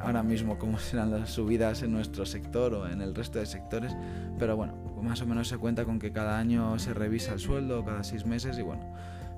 Ahora 0.02 0.24
mismo 0.24 0.58
cómo 0.58 0.78
serán 0.80 1.12
las 1.12 1.30
subidas 1.30 1.84
en 1.84 1.92
nuestro 1.92 2.26
sector 2.26 2.74
o 2.74 2.88
en 2.88 3.02
el 3.02 3.14
resto 3.14 3.40
de 3.40 3.46
sectores, 3.46 3.96
pero 4.40 4.56
bueno, 4.56 4.74
más 5.02 5.22
o 5.22 5.26
menos 5.26 5.48
se 5.48 5.58
cuenta 5.58 5.86
con 5.86 6.00
que 6.00 6.12
cada 6.12 6.38
año 6.38 6.80
se 6.80 6.94
revisa 6.94 7.34
el 7.34 7.40
sueldo, 7.40 7.84
cada 7.84 8.04
seis 8.04 8.26
meses 8.26 8.58
y 8.58 8.62
bueno, 8.62 8.84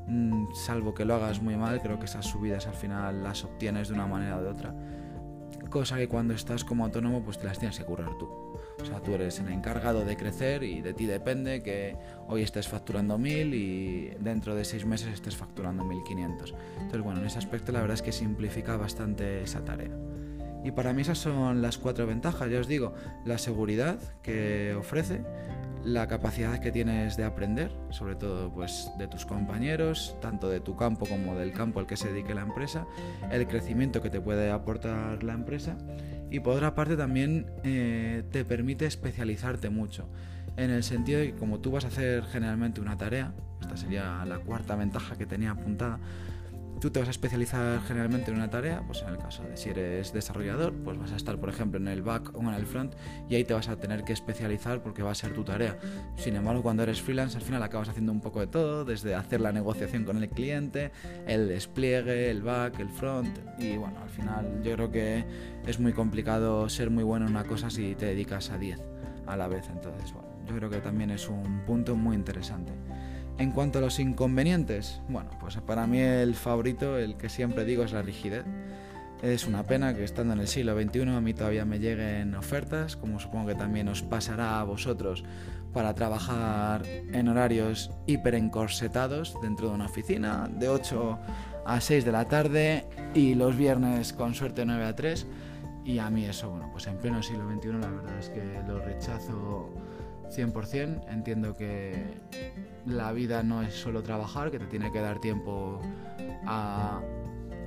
mm, 0.08 0.53
salvo 0.53 0.93
que 0.93 1.05
lo 1.05 1.15
hagas 1.15 1.41
muy 1.41 1.55
mal, 1.55 1.81
creo 1.81 2.00
que 2.00 2.05
esas 2.05 2.25
subidas 2.25 2.67
al 2.67 2.75
final 2.75 3.24
las 3.24 3.43
obtienes 3.43 3.89
de 3.89 3.96
una 3.96 4.05
manera 4.05 4.38
o 4.38 4.41
de 4.41 4.50
otra. 4.50 4.74
Cosa 5.69 5.97
que 5.97 6.07
cuando 6.07 6.33
estás 6.33 6.63
como 6.63 6.83
autónomo 6.85 7.21
pues 7.21 7.38
te 7.38 7.45
las 7.45 7.59
tienes 7.59 7.77
que 7.77 7.85
currar 7.85 8.17
tú. 8.17 8.25
O 8.81 8.85
sea, 8.85 9.01
tú 9.01 9.13
eres 9.13 9.39
el 9.39 9.49
encargado 9.49 10.03
de 10.03 10.17
crecer 10.17 10.63
y 10.63 10.81
de 10.81 10.93
ti 10.93 11.05
depende 11.05 11.61
que 11.61 11.95
hoy 12.27 12.41
estés 12.41 12.67
facturando 12.67 13.17
1000 13.17 13.53
y 13.53 14.09
dentro 14.19 14.55
de 14.55 14.65
seis 14.65 14.85
meses 14.85 15.13
estés 15.13 15.35
facturando 15.35 15.83
1500. 15.83 16.55
Entonces, 16.75 17.01
bueno, 17.01 17.19
en 17.19 17.27
ese 17.27 17.38
aspecto 17.38 17.71
la 17.71 17.81
verdad 17.81 17.95
es 17.95 18.01
que 18.01 18.11
simplifica 18.11 18.77
bastante 18.77 19.43
esa 19.43 19.63
tarea. 19.63 19.91
Y 20.63 20.71
para 20.71 20.91
mí 20.93 21.03
esas 21.03 21.17
son 21.17 21.61
las 21.61 21.77
cuatro 21.77 22.05
ventajas, 22.05 22.49
ya 22.49 22.59
os 22.59 22.67
digo, 22.67 22.93
la 23.25 23.38
seguridad 23.38 23.99
que 24.21 24.75
ofrece, 24.77 25.21
la 25.83 26.07
capacidad 26.07 26.59
que 26.59 26.71
tienes 26.71 27.17
de 27.17 27.24
aprender, 27.24 27.71
sobre 27.89 28.15
todo 28.15 28.51
pues 28.51 28.91
de 28.98 29.07
tus 29.07 29.25
compañeros, 29.25 30.15
tanto 30.21 30.50
de 30.50 30.59
tu 30.59 30.75
campo 30.75 31.05
como 31.05 31.36
del 31.36 31.53
campo 31.53 31.79
al 31.79 31.88
que 31.88 31.98
se 31.98 32.09
dedique 32.09 32.33
la 32.33 32.41
empresa, 32.41 32.86
el 33.31 33.48
crecimiento 33.48 34.01
que 34.01 34.09
te 34.09 34.21
puede 34.21 34.51
aportar 34.51 35.24
la 35.24 35.33
empresa. 35.33 35.77
Y 36.31 36.41
por 36.41 36.55
otra 36.55 36.75
parte 36.75 36.95
también 36.95 37.48
eh, 37.63 38.24
te 38.31 38.45
permite 38.45 38.86
especializarte 38.86 39.69
mucho, 39.69 40.07
en 40.57 40.69
el 40.71 40.83
sentido 40.83 41.19
de 41.19 41.31
que 41.31 41.38
como 41.38 41.59
tú 41.59 41.71
vas 41.71 41.86
a 41.86 41.88
hacer 41.88 42.24
generalmente 42.25 42.81
una 42.81 42.98
tarea, 42.98 43.33
esta 43.62 43.77
sería 43.77 44.24
la 44.25 44.39
cuarta 44.39 44.75
ventaja 44.75 45.17
que 45.17 45.25
tenía 45.25 45.51
apuntada, 45.51 46.00
tú 46.79 46.89
te 46.91 47.00
vas 47.00 47.07
a 47.07 47.12
especializar 47.12 47.81
generalmente 47.81 48.31
en 48.31 48.38
una 48.38 48.50
tarea, 48.50 48.83
pues 48.86 49.01
en 49.01 49.09
el 49.09 49.17
caso 49.17 49.43
de 49.43 49.57
si 49.57 49.69
eres 49.69 50.13
desarrollador, 50.13 50.74
pues 50.74 50.98
vas 50.98 51.12
a 51.12 51.15
estar, 51.15 51.38
por 51.38 51.50
ejemplo, 51.50 51.79
en 51.79 51.88
el 51.88 52.01
back 52.01 52.36
o 52.36 52.41
en 52.41 52.53
el 52.53 52.65
front 52.65 52.93
y 53.29 53.36
ahí 53.36 53.43
te 53.43 53.53
vas 53.53 53.67
a 53.67 53.77
tener 53.77 54.03
que 54.03 54.13
especializar 54.13 54.81
porque 54.81 55.03
va 55.03 55.12
a 55.12 55.15
ser 55.15 55.33
tu 55.33 55.43
tarea. 55.43 55.77
Sin 56.15 56.36
embargo, 56.36 56.63
cuando 56.63 56.83
eres 56.83 57.01
freelance, 57.01 57.38
al 57.38 57.43
final 57.43 57.62
acabas 57.63 57.89
haciendo 57.89 58.12
un 58.12 58.21
poco 58.21 58.39
de 58.39 58.48
todo, 58.48 58.86
desde 58.86 59.15
hacer 59.15 59.41
la 59.41 59.51
negociación 59.51 60.05
con 60.05 60.17
el 60.17 60.29
cliente, 60.29 60.91
el 61.27 61.48
despliegue, 61.48 62.29
el 62.29 62.41
back, 62.41 62.79
el 62.79 62.89
front 62.89 63.38
y 63.57 63.77
bueno, 63.77 64.00
al 64.01 64.09
final 64.09 64.62
yo 64.63 64.74
creo 64.74 64.91
que 64.91 65.25
es 65.65 65.79
muy 65.79 65.93
complicado 65.93 66.69
ser 66.69 66.89
muy 66.89 67.03
bueno 67.03 67.25
en 67.25 67.31
una 67.31 67.43
cosa 67.43 67.69
si 67.69 67.95
te 67.95 68.05
dedicas 68.05 68.50
a 68.51 68.57
10 68.57 68.79
a 69.27 69.38
la 69.38 69.48
vez. 69.48 69.69
Entonces, 69.69 70.13
bueno, 70.13 70.29
yo 70.48 70.55
creo 70.55 70.69
que 70.69 70.79
también 70.79 71.12
es 71.12 71.27
un 71.27 71.62
punto 71.65 71.95
muy 71.95 72.15
interesante. 72.15 72.71
En 73.39 73.51
cuanto 73.51 73.79
a 73.79 73.81
los 73.81 74.00
inconvenientes, 74.00 75.00
bueno, 75.08 75.29
pues 75.39 75.55
para 75.65 75.88
mí 75.88 76.00
el 76.00 76.36
favorito, 76.36 76.98
el 76.98 77.15
que 77.15 77.29
siempre 77.29 77.63
digo, 77.63 77.84
es 77.84 77.93
la 77.93 78.01
rigidez. 78.01 78.43
Es 79.22 79.48
una 79.48 79.63
pena 79.63 79.96
que 79.96 80.03
estando 80.03 80.34
en 80.34 80.41
el 80.41 80.48
siglo 80.50 80.79
XXI 80.79 81.03
a 81.03 81.22
mí 81.22 81.34
todavía 81.34 81.63
me 81.63 81.79
lleguen 81.79 82.36
ofertas, 82.36 82.98
como 82.98 83.17
supongo 83.17 83.48
que 83.48 83.55
también 83.55 83.88
os 83.88 84.01
pasará 84.01 84.60
a 84.60 84.63
vosotros, 84.65 85.24
para 85.72 85.96
trabajar 85.96 86.86
en 86.86 87.29
horarios 87.29 87.91
hiper 88.08 88.36
encorsetados 88.36 89.38
dentro 89.41 89.69
de 89.69 89.75
una 89.75 89.86
oficina, 89.86 90.50
de 90.51 90.67
8 90.67 91.19
a 91.65 91.79
6 91.79 92.03
de 92.03 92.12
la 92.12 92.27
tarde 92.27 92.86
y 93.13 93.36
los 93.36 93.55
viernes 93.55 94.12
con 94.12 94.36
suerte 94.36 94.65
9 94.65 94.84
a 94.84 94.96
3. 94.98 95.25
Y 95.86 96.00
a 96.00 96.10
mí 96.10 96.25
eso, 96.25 96.50
bueno, 96.50 96.67
pues 96.74 96.88
en 96.88 96.98
pleno 96.98 97.24
siglo 97.24 97.50
XXI 97.50 97.67
la 97.69 97.89
verdad 97.89 98.19
es 98.19 98.29
que 98.29 98.43
lo 98.67 98.79
rechazo 98.79 99.69
100%. 100.29 101.10
Entiendo 101.10 101.55
que 101.55 102.03
la 102.89 103.12
vida 103.12 103.43
no 103.43 103.62
es 103.62 103.74
solo 103.74 104.03
trabajar, 104.03 104.51
que 104.51 104.60
te 104.60 104.65
tiene 104.65 104.91
que 104.91 105.00
dar 105.00 105.19
tiempo 105.19 105.79
a, 106.46 107.01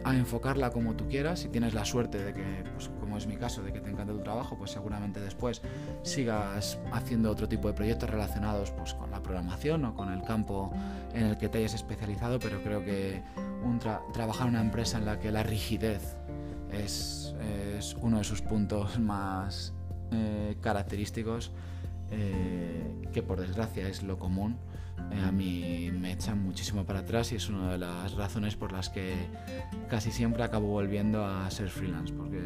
enfocarla 0.04 0.70
como 0.70 0.94
tú 0.94 1.08
quieras. 1.08 1.40
Si 1.40 1.48
tienes 1.48 1.74
la 1.74 1.84
suerte 1.84 2.22
de 2.22 2.34
que, 2.34 2.64
pues, 2.74 2.90
como 3.00 3.16
es 3.16 3.26
mi 3.26 3.36
caso, 3.36 3.62
de 3.62 3.72
que 3.72 3.80
te 3.80 3.90
encanta 3.90 4.12
tu 4.12 4.20
trabajo, 4.20 4.58
pues 4.58 4.72
seguramente 4.72 5.20
después 5.20 5.62
sigas 6.02 6.78
haciendo 6.92 7.30
otro 7.30 7.48
tipo 7.48 7.68
de 7.68 7.74
proyectos 7.74 8.10
relacionados 8.10 8.72
pues, 8.72 8.94
con 8.94 9.10
la 9.10 9.22
programación 9.22 9.84
o 9.84 9.94
con 9.94 10.12
el 10.12 10.22
campo 10.22 10.72
en 11.14 11.26
el 11.26 11.38
que 11.38 11.48
te 11.48 11.58
hayas 11.58 11.74
especializado, 11.74 12.38
pero 12.40 12.60
creo 12.62 12.84
que 12.84 13.22
trabajar 14.12 14.48
en 14.48 14.54
una 14.54 14.60
empresa 14.60 14.98
en 14.98 15.06
la 15.06 15.18
que 15.18 15.30
la 15.30 15.42
rigidez 15.42 16.16
es, 16.72 17.34
uno 18.00 18.18
de 18.18 18.24
sus 18.24 18.42
puntos 18.42 18.98
más 18.98 19.72
eh, 20.10 20.56
característicos, 20.60 21.52
eh, 22.10 23.08
que 23.12 23.22
por 23.22 23.40
desgracia 23.40 23.88
es 23.88 24.02
lo 24.02 24.18
común, 24.18 24.58
a 25.24 25.32
mí 25.32 25.90
me 25.92 26.12
echan 26.12 26.42
muchísimo 26.42 26.84
para 26.84 27.00
atrás 27.00 27.32
y 27.32 27.36
es 27.36 27.48
una 27.48 27.72
de 27.72 27.78
las 27.78 28.12
razones 28.14 28.56
por 28.56 28.72
las 28.72 28.88
que 28.90 29.14
casi 29.88 30.10
siempre 30.10 30.42
acabo 30.42 30.68
volviendo 30.68 31.24
a 31.24 31.50
ser 31.50 31.68
freelance, 31.68 32.12
porque 32.12 32.40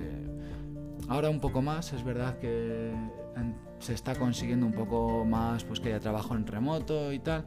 ahora 1.09 1.31
un 1.31 1.41
poco 1.41 1.63
más, 1.63 1.93
es 1.93 2.05
verdad 2.05 2.39
que 2.39 2.93
se 3.79 3.93
está 3.93 4.15
consiguiendo 4.15 4.67
un 4.67 4.73
poco 4.73 5.25
más 5.25 5.65
pues 5.65 5.81
que 5.81 5.89
haya 5.91 6.01
trabajo 6.01 6.35
en 6.35 6.47
remoto 6.47 7.13
y 7.13 7.19
tal, 7.19 7.45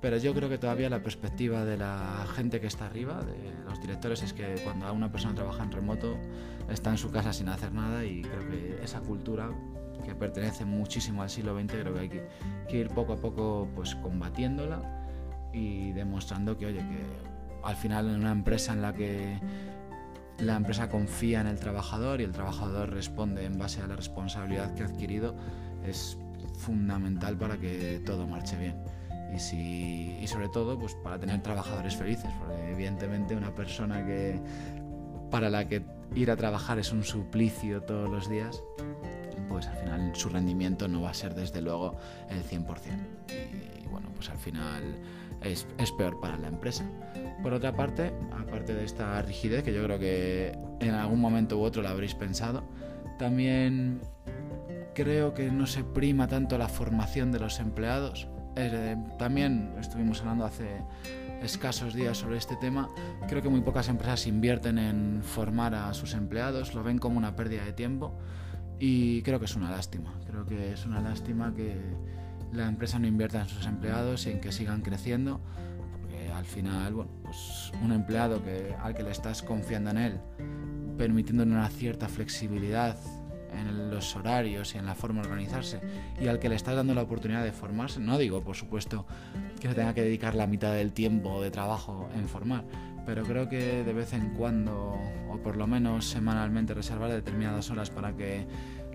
pero 0.00 0.16
yo 0.16 0.34
creo 0.34 0.48
que 0.48 0.58
todavía 0.58 0.88
la 0.90 1.02
perspectiva 1.02 1.64
de 1.64 1.76
la 1.76 2.26
gente 2.34 2.60
que 2.60 2.66
está 2.66 2.86
arriba, 2.86 3.22
de 3.22 3.52
los 3.64 3.80
directores, 3.80 4.22
es 4.22 4.32
que 4.32 4.56
cuando 4.64 4.92
una 4.92 5.10
persona 5.10 5.34
trabaja 5.34 5.62
en 5.62 5.72
remoto 5.72 6.16
está 6.68 6.90
en 6.90 6.98
su 6.98 7.10
casa 7.10 7.32
sin 7.32 7.48
hacer 7.48 7.72
nada 7.72 8.04
y 8.04 8.22
creo 8.22 8.48
que 8.48 8.80
esa 8.82 9.00
cultura 9.00 9.50
que 10.02 10.14
pertenece 10.14 10.64
muchísimo 10.64 11.22
al 11.22 11.30
siglo 11.30 11.58
XX, 11.58 11.72
creo 11.72 11.94
que 11.94 12.00
hay 12.00 12.08
que, 12.08 12.76
ir 12.76 12.88
poco 12.88 13.14
a 13.14 13.16
poco 13.16 13.68
pues 13.74 13.94
combatiéndola 13.96 14.80
y 15.52 15.92
demostrando 15.92 16.56
que, 16.56 16.66
oye, 16.66 16.78
que 16.78 17.00
al 17.62 17.76
final 17.76 18.08
en 18.08 18.16
una 18.16 18.32
empresa 18.32 18.72
en 18.72 18.82
la 18.82 18.92
que 18.92 19.38
la 20.38 20.56
empresa 20.56 20.88
confía 20.88 21.40
en 21.40 21.46
el 21.46 21.58
trabajador 21.58 22.20
y 22.20 22.24
el 22.24 22.32
trabajador 22.32 22.90
responde 22.90 23.44
en 23.44 23.58
base 23.58 23.80
a 23.82 23.86
la 23.86 23.96
responsabilidad 23.96 24.74
que 24.74 24.82
ha 24.82 24.86
adquirido, 24.86 25.36
es 25.86 26.18
fundamental 26.58 27.36
para 27.36 27.58
que 27.58 28.00
todo 28.04 28.26
marche 28.26 28.56
bien. 28.56 28.76
Y, 29.34 29.38
si, 29.38 30.18
y 30.20 30.26
sobre 30.26 30.48
todo 30.48 30.78
pues 30.78 30.94
para 30.94 31.18
tener 31.18 31.40
trabajadores 31.42 31.96
felices, 31.96 32.30
porque 32.38 32.72
evidentemente 32.72 33.34
una 33.34 33.54
persona 33.54 34.04
que 34.04 34.38
para 35.30 35.48
la 35.48 35.66
que 35.66 35.82
ir 36.14 36.30
a 36.30 36.36
trabajar 36.36 36.78
es 36.78 36.92
un 36.92 37.02
suplicio 37.02 37.82
todos 37.82 38.10
los 38.10 38.28
días, 38.28 38.62
pues 39.52 39.66
al 39.66 39.76
final 39.76 40.12
su 40.14 40.28
rendimiento 40.30 40.88
no 40.88 41.02
va 41.02 41.10
a 41.10 41.14
ser 41.14 41.34
desde 41.34 41.60
luego 41.60 41.96
el 42.30 42.42
100%. 42.42 42.64
Y 43.84 43.86
bueno, 43.88 44.08
pues 44.14 44.30
al 44.30 44.38
final 44.38 44.82
es, 45.42 45.66
peor 45.98 46.18
para 46.20 46.36
la 46.38 46.48
empresa. 46.48 46.84
Por 47.42 47.52
otra 47.52 47.74
parte, 47.74 48.12
aparte 48.32 48.74
de 48.74 48.84
esta 48.84 49.20
rigidez, 49.22 49.62
que 49.62 49.74
yo 49.74 49.84
creo 49.84 49.98
que 49.98 50.58
en 50.80 50.94
algún 50.94 51.20
momento 51.20 51.58
u 51.58 51.62
otro 51.62 51.82
la 51.82 51.90
habréis 51.90 52.14
pensado, 52.14 52.64
también 53.18 54.00
creo 54.94 55.34
que 55.34 55.50
no 55.50 55.66
se 55.66 55.84
prima 55.84 56.28
tanto 56.28 56.56
la 56.56 56.68
formación 56.68 57.30
de 57.30 57.40
los 57.40 57.60
empleados. 57.60 58.28
Eh, 58.56 58.96
también 59.18 59.74
estuvimos 59.78 60.20
hablando 60.20 60.44
hace 60.44 60.82
escasos 61.42 61.94
días 61.94 62.16
sobre 62.16 62.38
este 62.38 62.56
tema. 62.56 62.88
Creo 63.28 63.42
que 63.42 63.48
muy 63.48 63.60
pocas 63.60 63.88
empresas 63.88 64.26
invierten 64.26 64.78
en 64.78 65.22
formar 65.22 65.74
a 65.74 65.92
sus 65.92 66.14
empleados, 66.14 66.74
lo 66.74 66.82
ven 66.82 66.98
como 66.98 67.18
una 67.18 67.36
pérdida 67.36 67.64
de 67.64 67.72
tiempo 67.72 68.14
y 68.84 69.22
creo 69.22 69.38
que 69.38 69.44
es 69.44 69.54
una 69.54 69.70
lástima, 69.70 70.12
creo 70.26 70.44
que 70.44 70.72
es 70.72 70.86
una 70.86 71.00
lástima 71.00 71.54
que 71.54 71.76
la 72.52 72.66
empresa 72.66 72.98
no 72.98 73.06
invierta 73.06 73.40
en 73.40 73.48
sus 73.48 73.64
empleados 73.64 74.26
y 74.26 74.30
en 74.30 74.40
que 74.40 74.50
sigan 74.50 74.82
creciendo, 74.82 75.40
porque 75.92 76.32
al 76.32 76.44
final, 76.44 76.92
bueno, 76.92 77.12
pues 77.22 77.70
un 77.80 77.92
empleado 77.92 78.42
que, 78.42 78.74
al 78.82 78.92
que 78.92 79.04
le 79.04 79.12
estás 79.12 79.44
confiando 79.44 79.90
en 79.90 79.98
él, 79.98 80.20
permitiéndole 80.98 81.52
una 81.52 81.68
cierta 81.68 82.08
flexibilidad 82.08 82.98
en 83.52 83.88
los 83.88 84.16
horarios 84.16 84.74
y 84.74 84.78
en 84.78 84.86
la 84.86 84.96
forma 84.96 85.22
de 85.22 85.28
organizarse 85.28 85.80
y 86.20 86.26
al 86.26 86.40
que 86.40 86.48
le 86.48 86.56
estás 86.56 86.74
dando 86.74 86.92
la 86.92 87.02
oportunidad 87.02 87.44
de 87.44 87.52
formarse, 87.52 88.00
no 88.00 88.18
digo 88.18 88.42
por 88.42 88.56
supuesto 88.56 89.06
que 89.60 89.68
se 89.68 89.74
tenga 89.74 89.94
que 89.94 90.02
dedicar 90.02 90.34
la 90.34 90.48
mitad 90.48 90.72
del 90.72 90.92
tiempo 90.92 91.40
de 91.40 91.52
trabajo 91.52 92.08
en 92.16 92.26
formar, 92.26 92.64
pero 93.04 93.24
creo 93.24 93.48
que 93.48 93.84
de 93.84 93.92
vez 93.92 94.12
en 94.12 94.30
cuando, 94.30 94.98
o 95.30 95.36
por 95.38 95.56
lo 95.56 95.66
menos 95.66 96.06
semanalmente, 96.06 96.74
reservar 96.74 97.10
determinadas 97.10 97.70
horas 97.70 97.90
para 97.90 98.12
que 98.16 98.46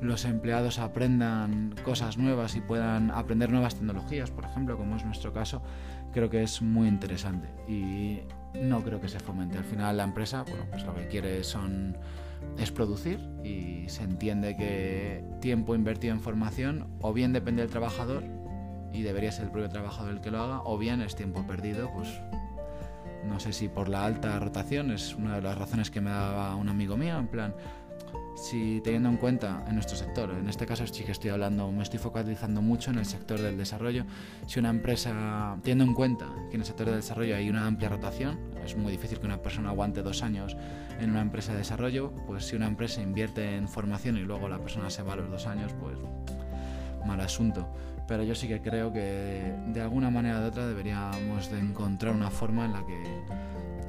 los 0.02 0.26
empleados 0.26 0.80
aprendan 0.80 1.76
cosas 1.84 2.18
nuevas 2.18 2.56
y 2.56 2.62
puedan 2.62 3.12
aprender 3.12 3.52
nuevas 3.52 3.76
tecnologías, 3.76 4.32
por 4.32 4.46
ejemplo, 4.46 4.78
como 4.78 4.96
es 4.96 5.06
nuestro 5.06 5.34
caso, 5.34 5.62
creo 6.14 6.30
que 6.30 6.44
es 6.44 6.62
muy 6.62 6.88
interesante 6.88 7.50
y 7.68 8.22
no 8.62 8.84
creo 8.84 9.02
que 9.02 9.08
se 9.08 9.20
fomente. 9.20 9.58
Al 9.58 9.64
final 9.64 9.98
la 9.98 10.04
empresa, 10.04 10.44
bueno, 10.44 10.66
pues 10.70 10.84
lo 10.84 10.96
que 10.96 11.08
quiere 11.08 11.44
son 11.44 11.98
es 12.58 12.72
producir 12.72 13.20
y 13.44 13.90
se 13.90 14.04
entiende 14.04 14.56
que 14.56 15.24
tiempo 15.42 15.76
invertido 15.76 16.14
en 16.14 16.22
formación 16.22 16.88
o 17.02 17.14
bien 17.14 17.34
depende 17.34 17.62
del 17.62 17.72
trabajador 17.72 18.24
y 18.94 19.02
debería 19.02 19.32
ser 19.32 19.46
el 19.46 19.52
propio 19.52 19.70
trabajador 19.70 20.14
el 20.14 20.22
que 20.22 20.32
lo 20.32 20.42
haga 20.42 20.62
o 20.64 20.78
bien 20.78 21.02
es 21.02 21.16
tiempo 21.16 21.46
perdido 21.46 21.92
pues 21.94 22.08
no 23.26 23.40
sé 23.40 23.54
si 23.54 23.68
por 23.68 23.90
la 23.90 24.06
alta 24.06 24.40
rotación, 24.40 24.92
es 24.92 25.16
una 25.16 25.36
de 25.36 25.42
las 25.42 25.58
razones 25.58 25.92
que 25.92 26.02
me 26.02 26.10
daba 26.10 26.56
un 26.56 26.70
amigo 26.70 26.98
mío, 26.98 27.18
en 27.18 27.28
plan, 27.28 27.56
si 28.38 28.82
teniendo 28.82 29.10
en 29.10 29.18
cuenta 29.18 29.66
en 29.68 29.74
nuestro 29.74 29.98
sector, 29.98 30.30
en 30.30 30.48
este 30.48 30.66
caso 30.66 30.86
sí 30.86 31.04
que 31.04 31.12
estoy 31.12 31.32
hablando, 31.32 31.72
me 31.72 31.82
estoy 31.82 32.00
focalizando 32.00 32.62
mucho 32.62 32.92
en 32.92 33.00
el 33.00 33.06
sector 33.06 33.40
del 33.40 33.58
desarrollo, 33.58 34.06
si 34.46 34.60
una 34.60 34.70
empresa, 34.70 35.58
teniendo 35.64 35.86
en 35.86 35.94
cuenta 35.94 36.28
que 36.50 36.56
en 36.56 36.62
el 36.62 36.68
sector 36.68 36.86
del 36.86 36.98
desarrollo 36.98 37.36
hay 37.36 37.50
una 37.50 37.66
amplia 37.66 37.90
rotación, 37.90 38.38
es 38.64 38.78
muy 38.78 38.92
difícil 38.92 39.20
que 39.20 39.26
una 39.26 39.42
persona 39.42 39.70
aguante 39.70 40.04
dos 40.04 40.22
años 40.22 40.56
en 41.00 41.10
una 41.10 41.22
empresa 41.22 41.52
de 41.52 41.60
desarrollo, 41.60 42.12
pues 42.28 42.46
si 42.46 42.56
una 42.56 42.68
empresa 42.68 43.02
invierte 43.02 43.56
en 43.56 43.68
formación 43.68 44.18
y 44.18 44.22
luego 44.22 44.48
la 44.48 44.60
persona 44.60 44.90
se 44.90 45.02
va 45.02 45.14
a 45.14 45.16
los 45.16 45.30
dos 45.30 45.48
años, 45.48 45.74
pues 45.80 45.98
mal 47.08 47.22
asunto 47.22 47.68
pero 48.08 48.24
yo 48.24 48.34
sí 48.34 48.48
que 48.48 48.62
creo 48.62 48.92
que 48.92 49.54
de 49.68 49.82
alguna 49.82 50.10
manera 50.10 50.40
o 50.40 50.42
de 50.42 50.48
otra 50.48 50.66
deberíamos 50.66 51.52
de 51.52 51.60
encontrar 51.60 52.14
una 52.14 52.32
forma 52.32 52.66
en 52.66 52.74
la 52.74 52.86
que 52.86 53.04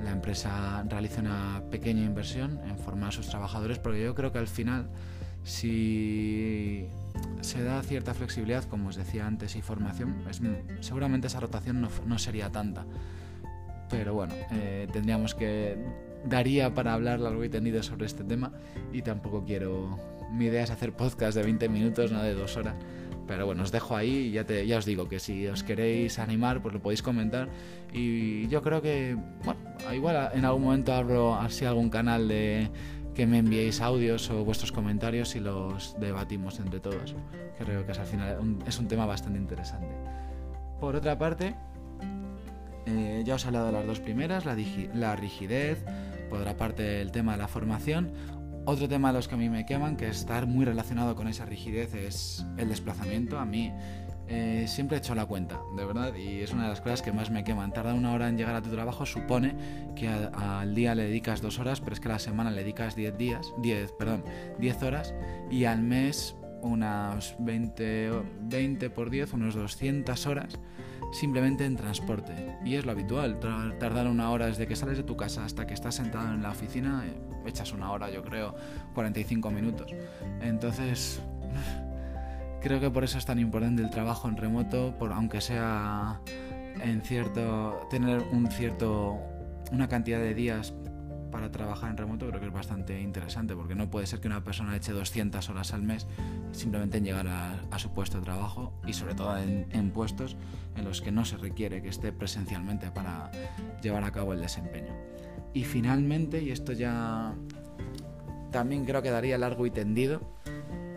la 0.02 0.10
empresa 0.10 0.82
realice 0.88 1.20
una 1.20 1.62
pequeña 1.70 2.04
inversión 2.04 2.60
en 2.68 2.76
formar 2.78 3.10
a 3.10 3.12
sus 3.12 3.28
trabajadores, 3.28 3.78
porque 3.78 4.02
yo 4.02 4.14
creo 4.14 4.32
que 4.32 4.38
al 4.38 4.48
final, 4.48 4.88
si 5.44 6.88
se 7.40 7.62
da 7.62 7.82
cierta 7.82 8.12
flexibilidad, 8.12 8.64
como 8.64 8.88
os 8.88 8.96
decía 8.96 9.26
antes, 9.26 9.54
y 9.54 9.62
formación, 9.62 10.16
seguramente 10.80 11.28
esa 11.28 11.40
rotación 11.40 11.86
no, 12.06 12.18
sería 12.18 12.50
tanta. 12.50 12.84
Pero 13.88 14.14
bueno, 14.14 14.34
eh, 14.50 14.88
tendríamos 14.92 15.34
que 15.34 15.78
daría 16.24 16.74
para 16.74 16.92
hablar 16.92 17.20
largo 17.20 17.44
y 17.44 17.48
tendido 17.48 17.82
sobre 17.82 18.06
este 18.06 18.24
tema 18.24 18.52
y 18.92 19.02
tampoco 19.02 19.44
quiero... 19.44 19.98
Mi 20.30 20.46
idea 20.46 20.62
es 20.62 20.70
hacer 20.70 20.92
podcast 20.92 21.38
de 21.38 21.42
20 21.42 21.70
minutos, 21.70 22.12
no 22.12 22.22
de 22.22 22.34
dos 22.34 22.58
horas. 22.58 22.74
Pero 23.28 23.44
bueno, 23.46 23.62
os 23.62 23.70
dejo 23.70 23.94
ahí 23.94 24.32
ya, 24.32 24.44
te, 24.44 24.66
ya 24.66 24.78
os 24.78 24.86
digo 24.86 25.08
que 25.08 25.20
si 25.20 25.46
os 25.46 25.62
queréis 25.62 26.18
animar, 26.18 26.62
pues 26.62 26.74
lo 26.74 26.80
podéis 26.80 27.02
comentar. 27.02 27.48
Y 27.92 28.48
yo 28.48 28.62
creo 28.62 28.82
que, 28.82 29.16
bueno, 29.44 29.60
igual 29.94 30.30
en 30.34 30.44
algún 30.46 30.62
momento 30.62 30.94
abro 30.94 31.36
así 31.36 31.66
algún 31.66 31.90
canal 31.90 32.26
de 32.26 32.70
que 33.14 33.26
me 33.26 33.38
enviéis 33.38 33.80
audios 33.80 34.30
o 34.30 34.44
vuestros 34.44 34.72
comentarios 34.72 35.36
y 35.36 35.40
los 35.40 35.94
debatimos 36.00 36.58
entre 36.58 36.80
todos. 36.80 37.14
Creo 37.58 37.84
que 37.84 37.92
al 37.92 38.06
final 38.06 38.56
es 38.66 38.78
un 38.78 38.88
tema 38.88 39.04
bastante 39.04 39.38
interesante. 39.38 39.88
Por 40.80 40.96
otra 40.96 41.18
parte, 41.18 41.54
eh, 42.86 43.22
ya 43.26 43.34
os 43.34 43.44
he 43.44 43.48
hablado 43.48 43.66
de 43.66 43.72
las 43.72 43.86
dos 43.86 44.00
primeras, 44.00 44.46
la, 44.46 44.56
la 44.94 45.16
rigidez, 45.16 45.84
por 46.30 46.40
otra 46.40 46.56
parte 46.56 47.02
el 47.02 47.10
tema 47.10 47.32
de 47.32 47.38
la 47.38 47.48
formación. 47.48 48.12
Otro 48.70 48.86
tema 48.86 49.08
de 49.08 49.14
los 49.14 49.28
que 49.28 49.34
a 49.34 49.38
mí 49.38 49.48
me 49.48 49.64
queman, 49.64 49.96
que 49.96 50.08
estar 50.08 50.46
muy 50.46 50.66
relacionado 50.66 51.16
con 51.16 51.26
esa 51.26 51.46
rigidez, 51.46 51.94
es 51.94 52.44
el 52.58 52.68
desplazamiento. 52.68 53.38
A 53.38 53.46
mí 53.46 53.72
eh, 54.28 54.66
siempre 54.68 54.98
he 54.98 55.00
hecho 55.00 55.14
la 55.14 55.24
cuenta, 55.24 55.58
de 55.74 55.86
verdad, 55.86 56.14
y 56.14 56.42
es 56.42 56.52
una 56.52 56.64
de 56.64 56.68
las 56.68 56.82
cosas 56.82 57.00
que 57.00 57.10
más 57.10 57.30
me 57.30 57.44
queman. 57.44 57.72
Tarda 57.72 57.94
una 57.94 58.12
hora 58.12 58.28
en 58.28 58.36
llegar 58.36 58.54
a 58.54 58.60
tu 58.60 58.68
trabajo, 58.68 59.06
supone 59.06 59.54
que 59.96 60.06
al 60.06 60.74
día 60.74 60.94
le 60.94 61.04
dedicas 61.04 61.40
dos 61.40 61.58
horas, 61.58 61.80
pero 61.80 61.94
es 61.94 62.00
que 62.00 62.08
a 62.08 62.12
la 62.12 62.18
semana 62.18 62.50
le 62.50 62.60
dedicas 62.60 62.94
10 62.94 63.16
días, 63.16 63.54
10, 63.56 63.92
perdón, 63.92 64.22
10 64.58 64.82
horas, 64.82 65.14
y 65.50 65.64
al 65.64 65.80
mes 65.80 66.36
unas 66.62 67.34
20, 67.38 68.10
20 68.42 68.90
por 68.90 69.10
10, 69.10 69.32
unos 69.34 69.54
200 69.54 70.26
horas 70.26 70.58
simplemente 71.12 71.64
en 71.64 71.76
transporte. 71.76 72.32
Y 72.64 72.74
es 72.74 72.84
lo 72.84 72.92
habitual, 72.92 73.38
tardar 73.78 74.06
una 74.06 74.30
hora 74.30 74.46
desde 74.46 74.66
que 74.66 74.76
sales 74.76 74.96
de 74.96 75.04
tu 75.04 75.16
casa 75.16 75.44
hasta 75.44 75.66
que 75.66 75.74
estás 75.74 75.94
sentado 75.94 76.32
en 76.34 76.42
la 76.42 76.50
oficina, 76.50 77.04
eh, 77.06 77.48
echas 77.48 77.72
una 77.72 77.90
hora, 77.90 78.10
yo 78.10 78.22
creo, 78.22 78.54
45 78.94 79.50
minutos. 79.50 79.92
Entonces, 80.40 81.20
creo 82.60 82.80
que 82.80 82.90
por 82.90 83.04
eso 83.04 83.18
es 83.18 83.26
tan 83.26 83.38
importante 83.38 83.82
el 83.82 83.90
trabajo 83.90 84.28
en 84.28 84.36
remoto, 84.36 84.94
por, 84.98 85.12
aunque 85.12 85.40
sea 85.40 86.20
en 86.82 87.00
cierto, 87.02 87.86
tener 87.90 88.22
un 88.32 88.48
cierto, 88.50 89.18
una 89.72 89.88
cantidad 89.88 90.18
de 90.18 90.34
días 90.34 90.72
para 91.30 91.50
trabajar 91.50 91.90
en 91.90 91.96
remoto 91.96 92.26
creo 92.28 92.40
que 92.40 92.46
es 92.46 92.52
bastante 92.52 93.00
interesante 93.00 93.54
porque 93.54 93.74
no 93.74 93.90
puede 93.90 94.06
ser 94.06 94.20
que 94.20 94.28
una 94.28 94.44
persona 94.44 94.76
eche 94.76 94.92
200 94.92 95.48
horas 95.48 95.72
al 95.72 95.82
mes 95.82 96.06
simplemente 96.52 96.98
en 96.98 97.04
llegar 97.04 97.26
a, 97.28 97.78
su 97.78 97.92
puesto 97.92 98.18
de 98.18 98.24
trabajo 98.24 98.72
y 98.86 98.92
sobre 98.92 99.14
todo 99.14 99.36
en, 99.36 99.90
puestos 99.90 100.36
en 100.76 100.84
los 100.84 101.00
que 101.00 101.12
no 101.12 101.24
se 101.24 101.36
requiere 101.36 101.82
que 101.82 101.88
esté 101.88 102.12
presencialmente 102.12 102.90
para 102.90 103.30
llevar 103.82 104.04
a 104.04 104.10
cabo 104.10 104.32
el 104.32 104.40
desempeño. 104.40 104.92
Y 105.54 105.64
finalmente, 105.64 106.42
y 106.42 106.50
esto 106.50 106.72
ya 106.72 107.34
también 108.50 108.84
creo 108.84 109.02
que 109.02 109.10
daría 109.10 109.38
largo 109.38 109.66
y 109.66 109.70
tendido, 109.70 110.20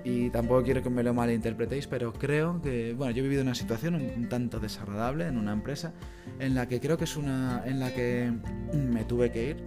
y 0.03 0.29
tampoco 0.29 0.63
quiero 0.63 0.81
que 0.81 0.89
me 0.89 1.03
lo 1.03 1.13
malinterpretéis, 1.13 1.87
pero 1.87 2.13
creo 2.13 2.61
que, 2.61 2.93
bueno, 2.93 3.11
yo 3.11 3.19
he 3.19 3.23
vivido 3.23 3.43
una 3.43 3.55
situación 3.55 3.95
un, 3.95 4.29
tanto 4.29 4.59
desagradable 4.59 5.27
en 5.27 5.37
una 5.37 5.53
empresa 5.53 5.93
en 6.39 6.55
la 6.55 6.67
que 6.67 6.79
creo 6.79 6.97
que 6.97 7.03
es 7.03 7.15
una 7.17 7.63
en 7.65 7.79
la 7.79 7.93
que 7.93 8.31
me 8.73 9.03
tuve 9.03 9.31
que 9.31 9.49
ir 9.51 9.57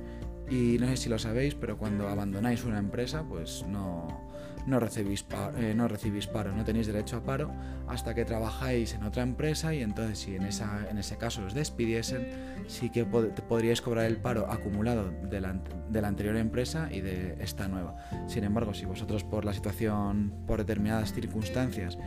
y 0.50 0.76
no 0.78 0.86
sé 0.86 0.96
si 0.96 1.08
lo 1.08 1.18
sabéis, 1.18 1.54
pero 1.54 1.78
cuando 1.78 2.08
abandonáis 2.08 2.64
una 2.64 2.78
empresa, 2.78 3.24
pues 3.26 3.64
no, 3.66 4.20
no, 4.66 4.78
recibís, 4.78 5.22
paro, 5.22 5.56
eh, 5.58 5.74
no 5.74 5.88
recibís 5.88 6.26
paro, 6.26 6.52
no 6.52 6.64
tenéis 6.64 6.86
derecho 6.86 7.16
a 7.16 7.24
paro 7.24 7.50
hasta 7.88 8.14
que 8.14 8.24
trabajáis 8.24 8.94
en 8.94 9.04
otra 9.04 9.22
empresa 9.22 9.74
y 9.74 9.82
entonces 9.82 10.18
si 10.18 10.36
en, 10.36 10.44
esa, 10.44 10.88
en 10.90 10.98
ese 10.98 11.16
caso 11.16 11.44
os 11.44 11.54
despidiesen, 11.54 12.28
sí 12.66 12.90
que 12.90 13.04
podríais 13.04 13.80
cobrar 13.80 14.04
el 14.06 14.18
paro 14.18 14.50
acumulado 14.50 15.10
de 15.10 15.40
la, 15.40 15.60
de 15.88 16.00
la, 16.00 16.08
anterior 16.08 16.36
empresa 16.36 16.88
y 16.92 17.00
de 17.00 17.36
esta 17.40 17.68
nueva. 17.68 17.96
Sin 18.26 18.44
embargo, 18.44 18.74
si 18.74 18.84
vosotros 18.84 19.24
por 19.24 19.44
la 19.44 19.54
situación, 19.54 20.32
por 20.46 20.58
determinadas 20.58 21.12
circunstancias 21.12 21.98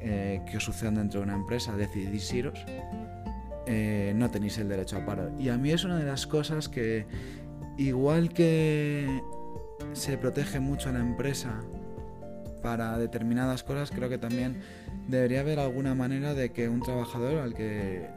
eh, 0.00 0.42
que 0.50 0.56
os 0.56 0.64
sucedan 0.64 0.94
dentro 0.96 1.20
de 1.20 1.24
una 1.24 1.34
empresa 1.34 1.76
decidís 1.76 2.32
iros, 2.32 2.64
eh, 3.66 4.12
no 4.14 4.30
tenéis 4.30 4.58
el 4.58 4.68
derecho 4.68 4.98
a 4.98 5.06
paro. 5.06 5.30
Y 5.38 5.48
a 5.48 5.56
mí 5.56 5.70
es 5.70 5.84
una 5.84 5.96
de 5.96 6.04
las 6.04 6.26
cosas 6.26 6.68
que 6.68 7.06
Igual 7.76 8.28
que 8.30 9.22
se 9.92 10.16
protege 10.18 10.60
mucho 10.60 10.88
a 10.88 10.92
la 10.92 11.00
empresa 11.00 11.60
para 12.62 12.96
determinadas 12.98 13.62
cosas, 13.62 13.90
creo 13.90 14.08
que 14.08 14.16
también 14.16 14.62
debería 15.06 15.40
haber 15.40 15.58
alguna 15.58 15.94
manera 15.94 16.32
de 16.32 16.50
que 16.50 16.68
un 16.68 16.80
trabajador 16.80 17.38
al 17.38 17.52
que 17.52 18.08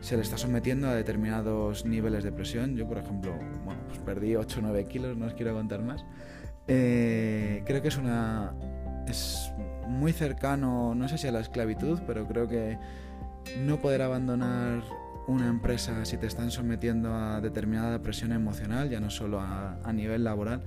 se 0.00 0.16
le 0.16 0.22
está 0.22 0.36
sometiendo 0.36 0.88
a 0.88 0.94
determinados 0.94 1.86
niveles 1.86 2.22
de 2.22 2.30
presión, 2.30 2.76
yo 2.76 2.86
por 2.86 2.98
ejemplo, 2.98 3.32
bueno, 3.64 3.80
pues 3.88 3.98
perdí 4.00 4.36
8 4.36 4.58
o 4.58 4.62
9 4.62 4.86
kilos, 4.86 5.16
no 5.16 5.26
os 5.26 5.32
quiero 5.32 5.54
contar 5.54 5.80
más, 5.80 6.04
eh, 6.68 7.62
creo 7.64 7.80
que 7.80 7.88
es 7.88 7.96
una... 7.96 8.54
es 9.08 9.50
muy 9.88 10.12
cercano, 10.12 10.94
no 10.94 11.08
sé 11.08 11.16
si 11.16 11.26
a 11.26 11.32
la 11.32 11.40
esclavitud, 11.40 12.00
pero 12.06 12.26
creo 12.26 12.46
que 12.46 12.78
no 13.58 13.78
poder 13.78 14.02
abandonar 14.02 14.82
una 15.26 15.48
empresa 15.48 16.04
si 16.04 16.16
te 16.16 16.26
están 16.26 16.50
sometiendo 16.50 17.14
a 17.14 17.40
determinada 17.40 18.02
presión 18.02 18.32
emocional, 18.32 18.90
ya 18.90 19.00
no 19.00 19.10
solo 19.10 19.40
a, 19.40 19.92
nivel 19.92 20.24
laboral, 20.24 20.62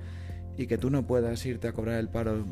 y 0.56 0.66
que 0.66 0.78
tú 0.78 0.90
no 0.90 1.06
puedas 1.06 1.44
irte 1.46 1.68
a 1.68 1.72
cobrar 1.72 1.98
el 1.98 2.08
paro 2.08 2.44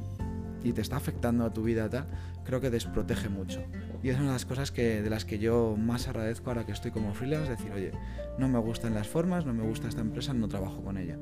y 0.62 0.72
te 0.72 0.80
está 0.80 0.96
afectando 0.96 1.44
a 1.44 1.52
tu 1.52 1.62
vida 1.62 1.88
tal, 1.88 2.06
creo 2.44 2.60
que 2.60 2.70
desprotege 2.70 3.28
mucho. 3.28 3.62
Y 4.02 4.10
es 4.10 4.16
una 4.16 4.26
de 4.26 4.32
las 4.32 4.46
cosas 4.46 4.70
que, 4.70 5.02
de 5.02 5.10
las 5.10 5.24
que 5.24 5.38
yo 5.38 5.76
más 5.76 6.08
agradezco 6.08 6.50
ahora 6.50 6.64
que 6.64 6.72
estoy 6.72 6.90
como 6.90 7.14
freelance, 7.14 7.50
decir, 7.50 7.72
oye, 7.72 7.92
no 8.38 8.48
me 8.48 8.58
gustan 8.58 8.94
las 8.94 9.08
formas, 9.08 9.44
no 9.44 9.52
me 9.52 9.64
gusta 9.64 9.88
esta 9.88 10.00
empresa, 10.00 10.32
no 10.32 10.48
trabajo 10.48 10.82
con 10.82 10.98
ella. 10.98 11.18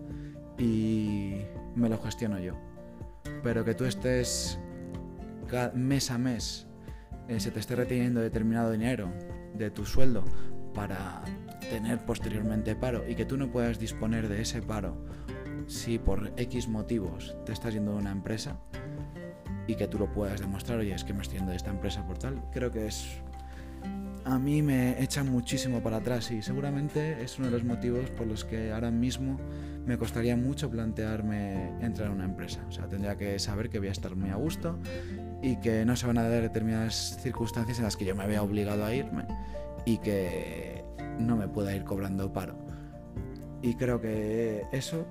Y 0.58 1.40
me 1.74 1.88
lo 1.88 1.98
gestiono 1.98 2.38
yo. 2.38 2.54
Pero 3.42 3.64
que 3.64 3.74
tú 3.74 3.84
estés 3.84 4.58
mes 5.74 6.10
a 6.10 6.18
mes, 6.18 6.66
eh, 7.28 7.40
se 7.40 7.50
te 7.50 7.60
esté 7.60 7.76
reteniendo 7.76 8.20
determinado 8.20 8.72
dinero 8.72 9.10
de 9.54 9.70
tu 9.70 9.86
sueldo 9.86 10.24
para 10.74 11.22
tener 11.70 11.98
posteriormente 12.04 12.76
paro 12.76 13.08
y 13.08 13.14
que 13.14 13.24
tú 13.24 13.36
no 13.36 13.50
puedas 13.50 13.78
disponer 13.78 14.28
de 14.28 14.42
ese 14.42 14.60
paro 14.60 14.96
si 15.66 15.98
por 15.98 16.32
X 16.36 16.68
motivos 16.68 17.36
te 17.46 17.52
estás 17.52 17.72
yendo 17.72 17.92
de 17.92 17.98
una 17.98 18.12
empresa 18.12 18.58
y 19.66 19.76
que 19.76 19.88
tú 19.88 19.98
lo 19.98 20.12
puedas 20.12 20.40
demostrar, 20.40 20.78
oye, 20.78 20.92
es 20.92 21.04
que 21.04 21.14
me 21.14 21.22
estoy 21.22 21.38
yendo 21.38 21.52
de 21.52 21.56
esta 21.56 21.70
empresa 21.70 22.06
por 22.06 22.18
tal, 22.18 22.42
creo 22.52 22.70
que 22.70 22.86
es... 22.86 23.20
A 24.26 24.38
mí 24.38 24.62
me 24.62 25.02
echa 25.02 25.22
muchísimo 25.22 25.82
para 25.82 25.98
atrás 25.98 26.30
y 26.30 26.40
seguramente 26.40 27.22
es 27.22 27.38
uno 27.38 27.48
de 27.48 27.52
los 27.52 27.64
motivos 27.64 28.08
por 28.10 28.26
los 28.26 28.44
que 28.44 28.72
ahora 28.72 28.90
mismo 28.90 29.38
me 29.84 29.98
costaría 29.98 30.34
mucho 30.34 30.70
plantearme 30.70 31.72
entrar 31.84 32.08
a 32.08 32.12
una 32.12 32.24
empresa. 32.24 32.64
O 32.66 32.72
sea, 32.72 32.88
tendría 32.88 33.18
que 33.18 33.38
saber 33.38 33.68
que 33.68 33.78
voy 33.78 33.88
a 33.88 33.92
estar 33.92 34.16
muy 34.16 34.30
a 34.30 34.36
gusto 34.36 34.78
y 35.42 35.56
que 35.56 35.84
no 35.84 35.94
se 35.94 36.06
van 36.06 36.16
a 36.16 36.22
dar 36.22 36.40
determinadas 36.40 37.18
circunstancias 37.20 37.76
en 37.78 37.84
las 37.84 37.98
que 37.98 38.06
yo 38.06 38.16
me 38.16 38.26
vea 38.26 38.42
obligado 38.42 38.86
a 38.86 38.94
irme 38.94 39.26
y 39.84 39.98
que 39.98 40.84
no 41.18 41.36
me 41.36 41.48
pueda 41.48 41.74
ir 41.74 41.84
cobrando 41.84 42.32
paro. 42.32 42.54
Y 43.62 43.74
creo 43.74 44.00
que 44.00 44.66
eso 44.72 45.06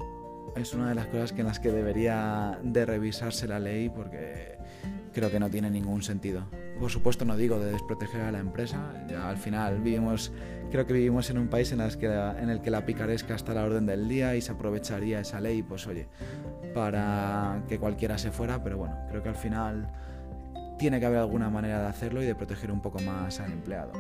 es 0.56 0.74
una 0.74 0.90
de 0.90 0.96
las 0.96 1.08
cosas 1.08 1.32
que 1.34 1.42
en 1.42 1.48
las 1.48 1.60
que 1.60 1.72
debería 1.72 2.60
de 2.64 2.86
revisarse 2.86 3.48
la 3.48 3.60
ley 3.60 3.90
porque 3.90 4.58
creo 5.14 5.32
que 5.32 5.40
no 5.40 5.50
tiene 5.50 5.70
ningún 5.70 6.04
sentido. 6.04 6.46
Por 6.80 6.92
supuesto 6.92 7.24
no 7.26 7.38
digo 7.38 7.60
de 7.60 7.72
desproteger 7.72 8.22
a 8.22 8.32
la 8.32 8.40
empresa, 8.40 9.06
ya 9.08 9.30
al 9.30 9.38
final 9.38 9.80
vivimos, 9.80 10.32
creo 10.72 10.86
que 10.86 10.94
vivimos 10.94 11.30
en 11.30 11.38
un 11.38 11.48
país 11.48 11.72
en, 11.72 11.80
que, 12.00 12.08
en 12.08 12.50
el 12.50 12.62
que 12.62 12.72
la 12.72 12.86
picaresca 12.86 13.36
está 13.36 13.52
a 13.54 13.56
la 13.56 13.64
orden 13.64 13.86
del 13.86 14.08
día 14.08 14.36
y 14.36 14.42
se 14.42 14.52
aprovecharía 14.52 15.20
esa 15.20 15.40
ley, 15.40 15.62
pues 15.64 15.88
oye, 15.88 16.08
para 16.74 17.64
que 17.70 17.80
cualquiera 17.80 18.18
se 18.18 18.32
fuera, 18.32 18.64
pero 18.64 18.78
bueno, 18.78 18.98
creo 19.10 19.22
que 19.22 19.30
al 19.30 19.36
final 19.36 19.88
tiene 20.78 21.00
que 21.00 21.06
haber 21.06 21.20
alguna 21.20 21.50
manera 21.50 21.82
de 21.82 21.88
hacerlo 21.88 22.22
y 22.22 22.26
de 22.26 22.36
proteger 22.36 22.72
un 22.72 22.82
poco 22.82 23.00
más 23.00 23.40
al 23.40 23.52
empleado. 23.52 23.92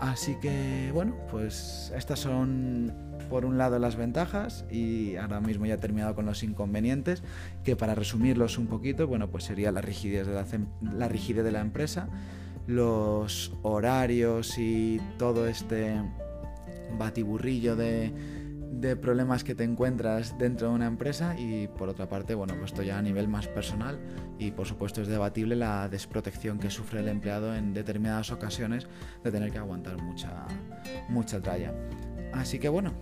Así 0.00 0.36
que 0.40 0.90
bueno, 0.92 1.16
pues 1.30 1.92
estas 1.96 2.20
son 2.20 2.92
por 3.30 3.44
un 3.44 3.58
lado 3.58 3.78
las 3.78 3.96
ventajas 3.96 4.64
y 4.70 5.16
ahora 5.16 5.40
mismo 5.40 5.66
ya 5.66 5.74
he 5.74 5.78
terminado 5.78 6.14
con 6.14 6.26
los 6.26 6.42
inconvenientes, 6.42 7.22
que 7.62 7.76
para 7.76 7.94
resumirlos 7.94 8.58
un 8.58 8.66
poquito, 8.66 9.06
bueno, 9.06 9.30
pues 9.30 9.44
sería 9.44 9.72
la 9.72 9.80
rigidez 9.80 10.26
de 10.26 10.34
la, 10.34 10.46
la 10.92 11.08
rigidez 11.08 11.44
de 11.44 11.52
la 11.52 11.60
empresa, 11.60 12.08
los 12.66 13.52
horarios 13.62 14.58
y 14.58 15.00
todo 15.18 15.46
este 15.46 16.00
batiburrillo 16.98 17.76
de 17.76 18.12
de 18.80 18.96
problemas 18.96 19.44
que 19.44 19.54
te 19.54 19.64
encuentras 19.64 20.36
dentro 20.38 20.68
de 20.68 20.74
una 20.74 20.86
empresa 20.86 21.38
y 21.38 21.68
por 21.68 21.88
otra 21.88 22.08
parte, 22.08 22.34
bueno, 22.34 22.54
pues 22.54 22.72
esto 22.72 22.82
ya 22.82 22.98
a 22.98 23.02
nivel 23.02 23.28
más 23.28 23.46
personal 23.48 23.98
y 24.38 24.50
por 24.50 24.66
supuesto 24.66 25.02
es 25.02 25.08
debatible 25.08 25.56
la 25.56 25.88
desprotección 25.88 26.58
que 26.58 26.70
sufre 26.70 27.00
el 27.00 27.08
empleado 27.08 27.54
en 27.54 27.74
determinadas 27.74 28.30
ocasiones 28.30 28.86
de 29.22 29.30
tener 29.30 29.50
que 29.50 29.58
aguantar 29.58 30.00
mucha, 30.02 30.46
mucha 31.08 31.40
tralla. 31.40 31.72
Así 32.32 32.58
que 32.58 32.68
bueno, 32.68 32.92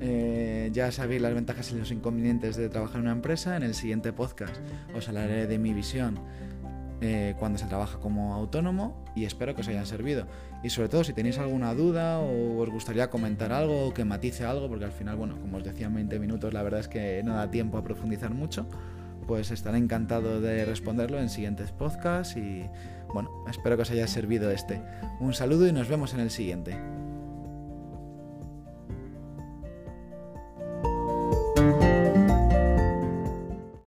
eh, 0.00 0.70
ya 0.72 0.92
sabéis 0.92 1.22
las 1.22 1.34
ventajas 1.34 1.72
y 1.72 1.78
los 1.78 1.90
inconvenientes 1.90 2.56
de 2.56 2.68
trabajar 2.68 2.96
en 2.96 3.02
una 3.02 3.12
empresa. 3.12 3.56
En 3.56 3.62
el 3.62 3.74
siguiente 3.74 4.12
podcast 4.12 4.56
os 4.94 5.08
hablaré 5.08 5.46
de 5.46 5.58
mi 5.58 5.72
visión 5.72 6.18
eh, 7.06 7.34
cuando 7.38 7.58
se 7.58 7.66
trabaja 7.66 7.98
como 7.98 8.32
autónomo 8.32 9.04
y 9.14 9.26
espero 9.26 9.54
que 9.54 9.60
os 9.60 9.68
hayan 9.68 9.84
servido. 9.84 10.26
Y 10.62 10.70
sobre 10.70 10.88
todo 10.88 11.04
si 11.04 11.12
tenéis 11.12 11.36
alguna 11.36 11.74
duda 11.74 12.18
o 12.18 12.62
os 12.62 12.70
gustaría 12.70 13.10
comentar 13.10 13.52
algo 13.52 13.88
o 13.88 13.92
que 13.92 14.06
matice 14.06 14.46
algo, 14.46 14.70
porque 14.70 14.86
al 14.86 14.92
final, 14.92 15.16
bueno, 15.16 15.38
como 15.38 15.58
os 15.58 15.64
decía 15.64 15.88
en 15.88 15.94
20 15.96 16.18
minutos, 16.18 16.54
la 16.54 16.62
verdad 16.62 16.80
es 16.80 16.88
que 16.88 17.22
no 17.22 17.34
da 17.34 17.50
tiempo 17.50 17.76
a 17.76 17.84
profundizar 17.84 18.30
mucho, 18.30 18.66
pues 19.26 19.50
estaré 19.50 19.76
encantado 19.76 20.40
de 20.40 20.64
responderlo 20.64 21.18
en 21.18 21.28
siguientes 21.28 21.72
podcasts 21.72 22.38
y 22.38 22.64
bueno, 23.12 23.30
espero 23.50 23.76
que 23.76 23.82
os 23.82 23.90
haya 23.90 24.06
servido 24.06 24.50
este. 24.50 24.80
Un 25.20 25.34
saludo 25.34 25.68
y 25.68 25.72
nos 25.72 25.88
vemos 25.88 26.14
en 26.14 26.20
el 26.20 26.30
siguiente. 26.30 26.74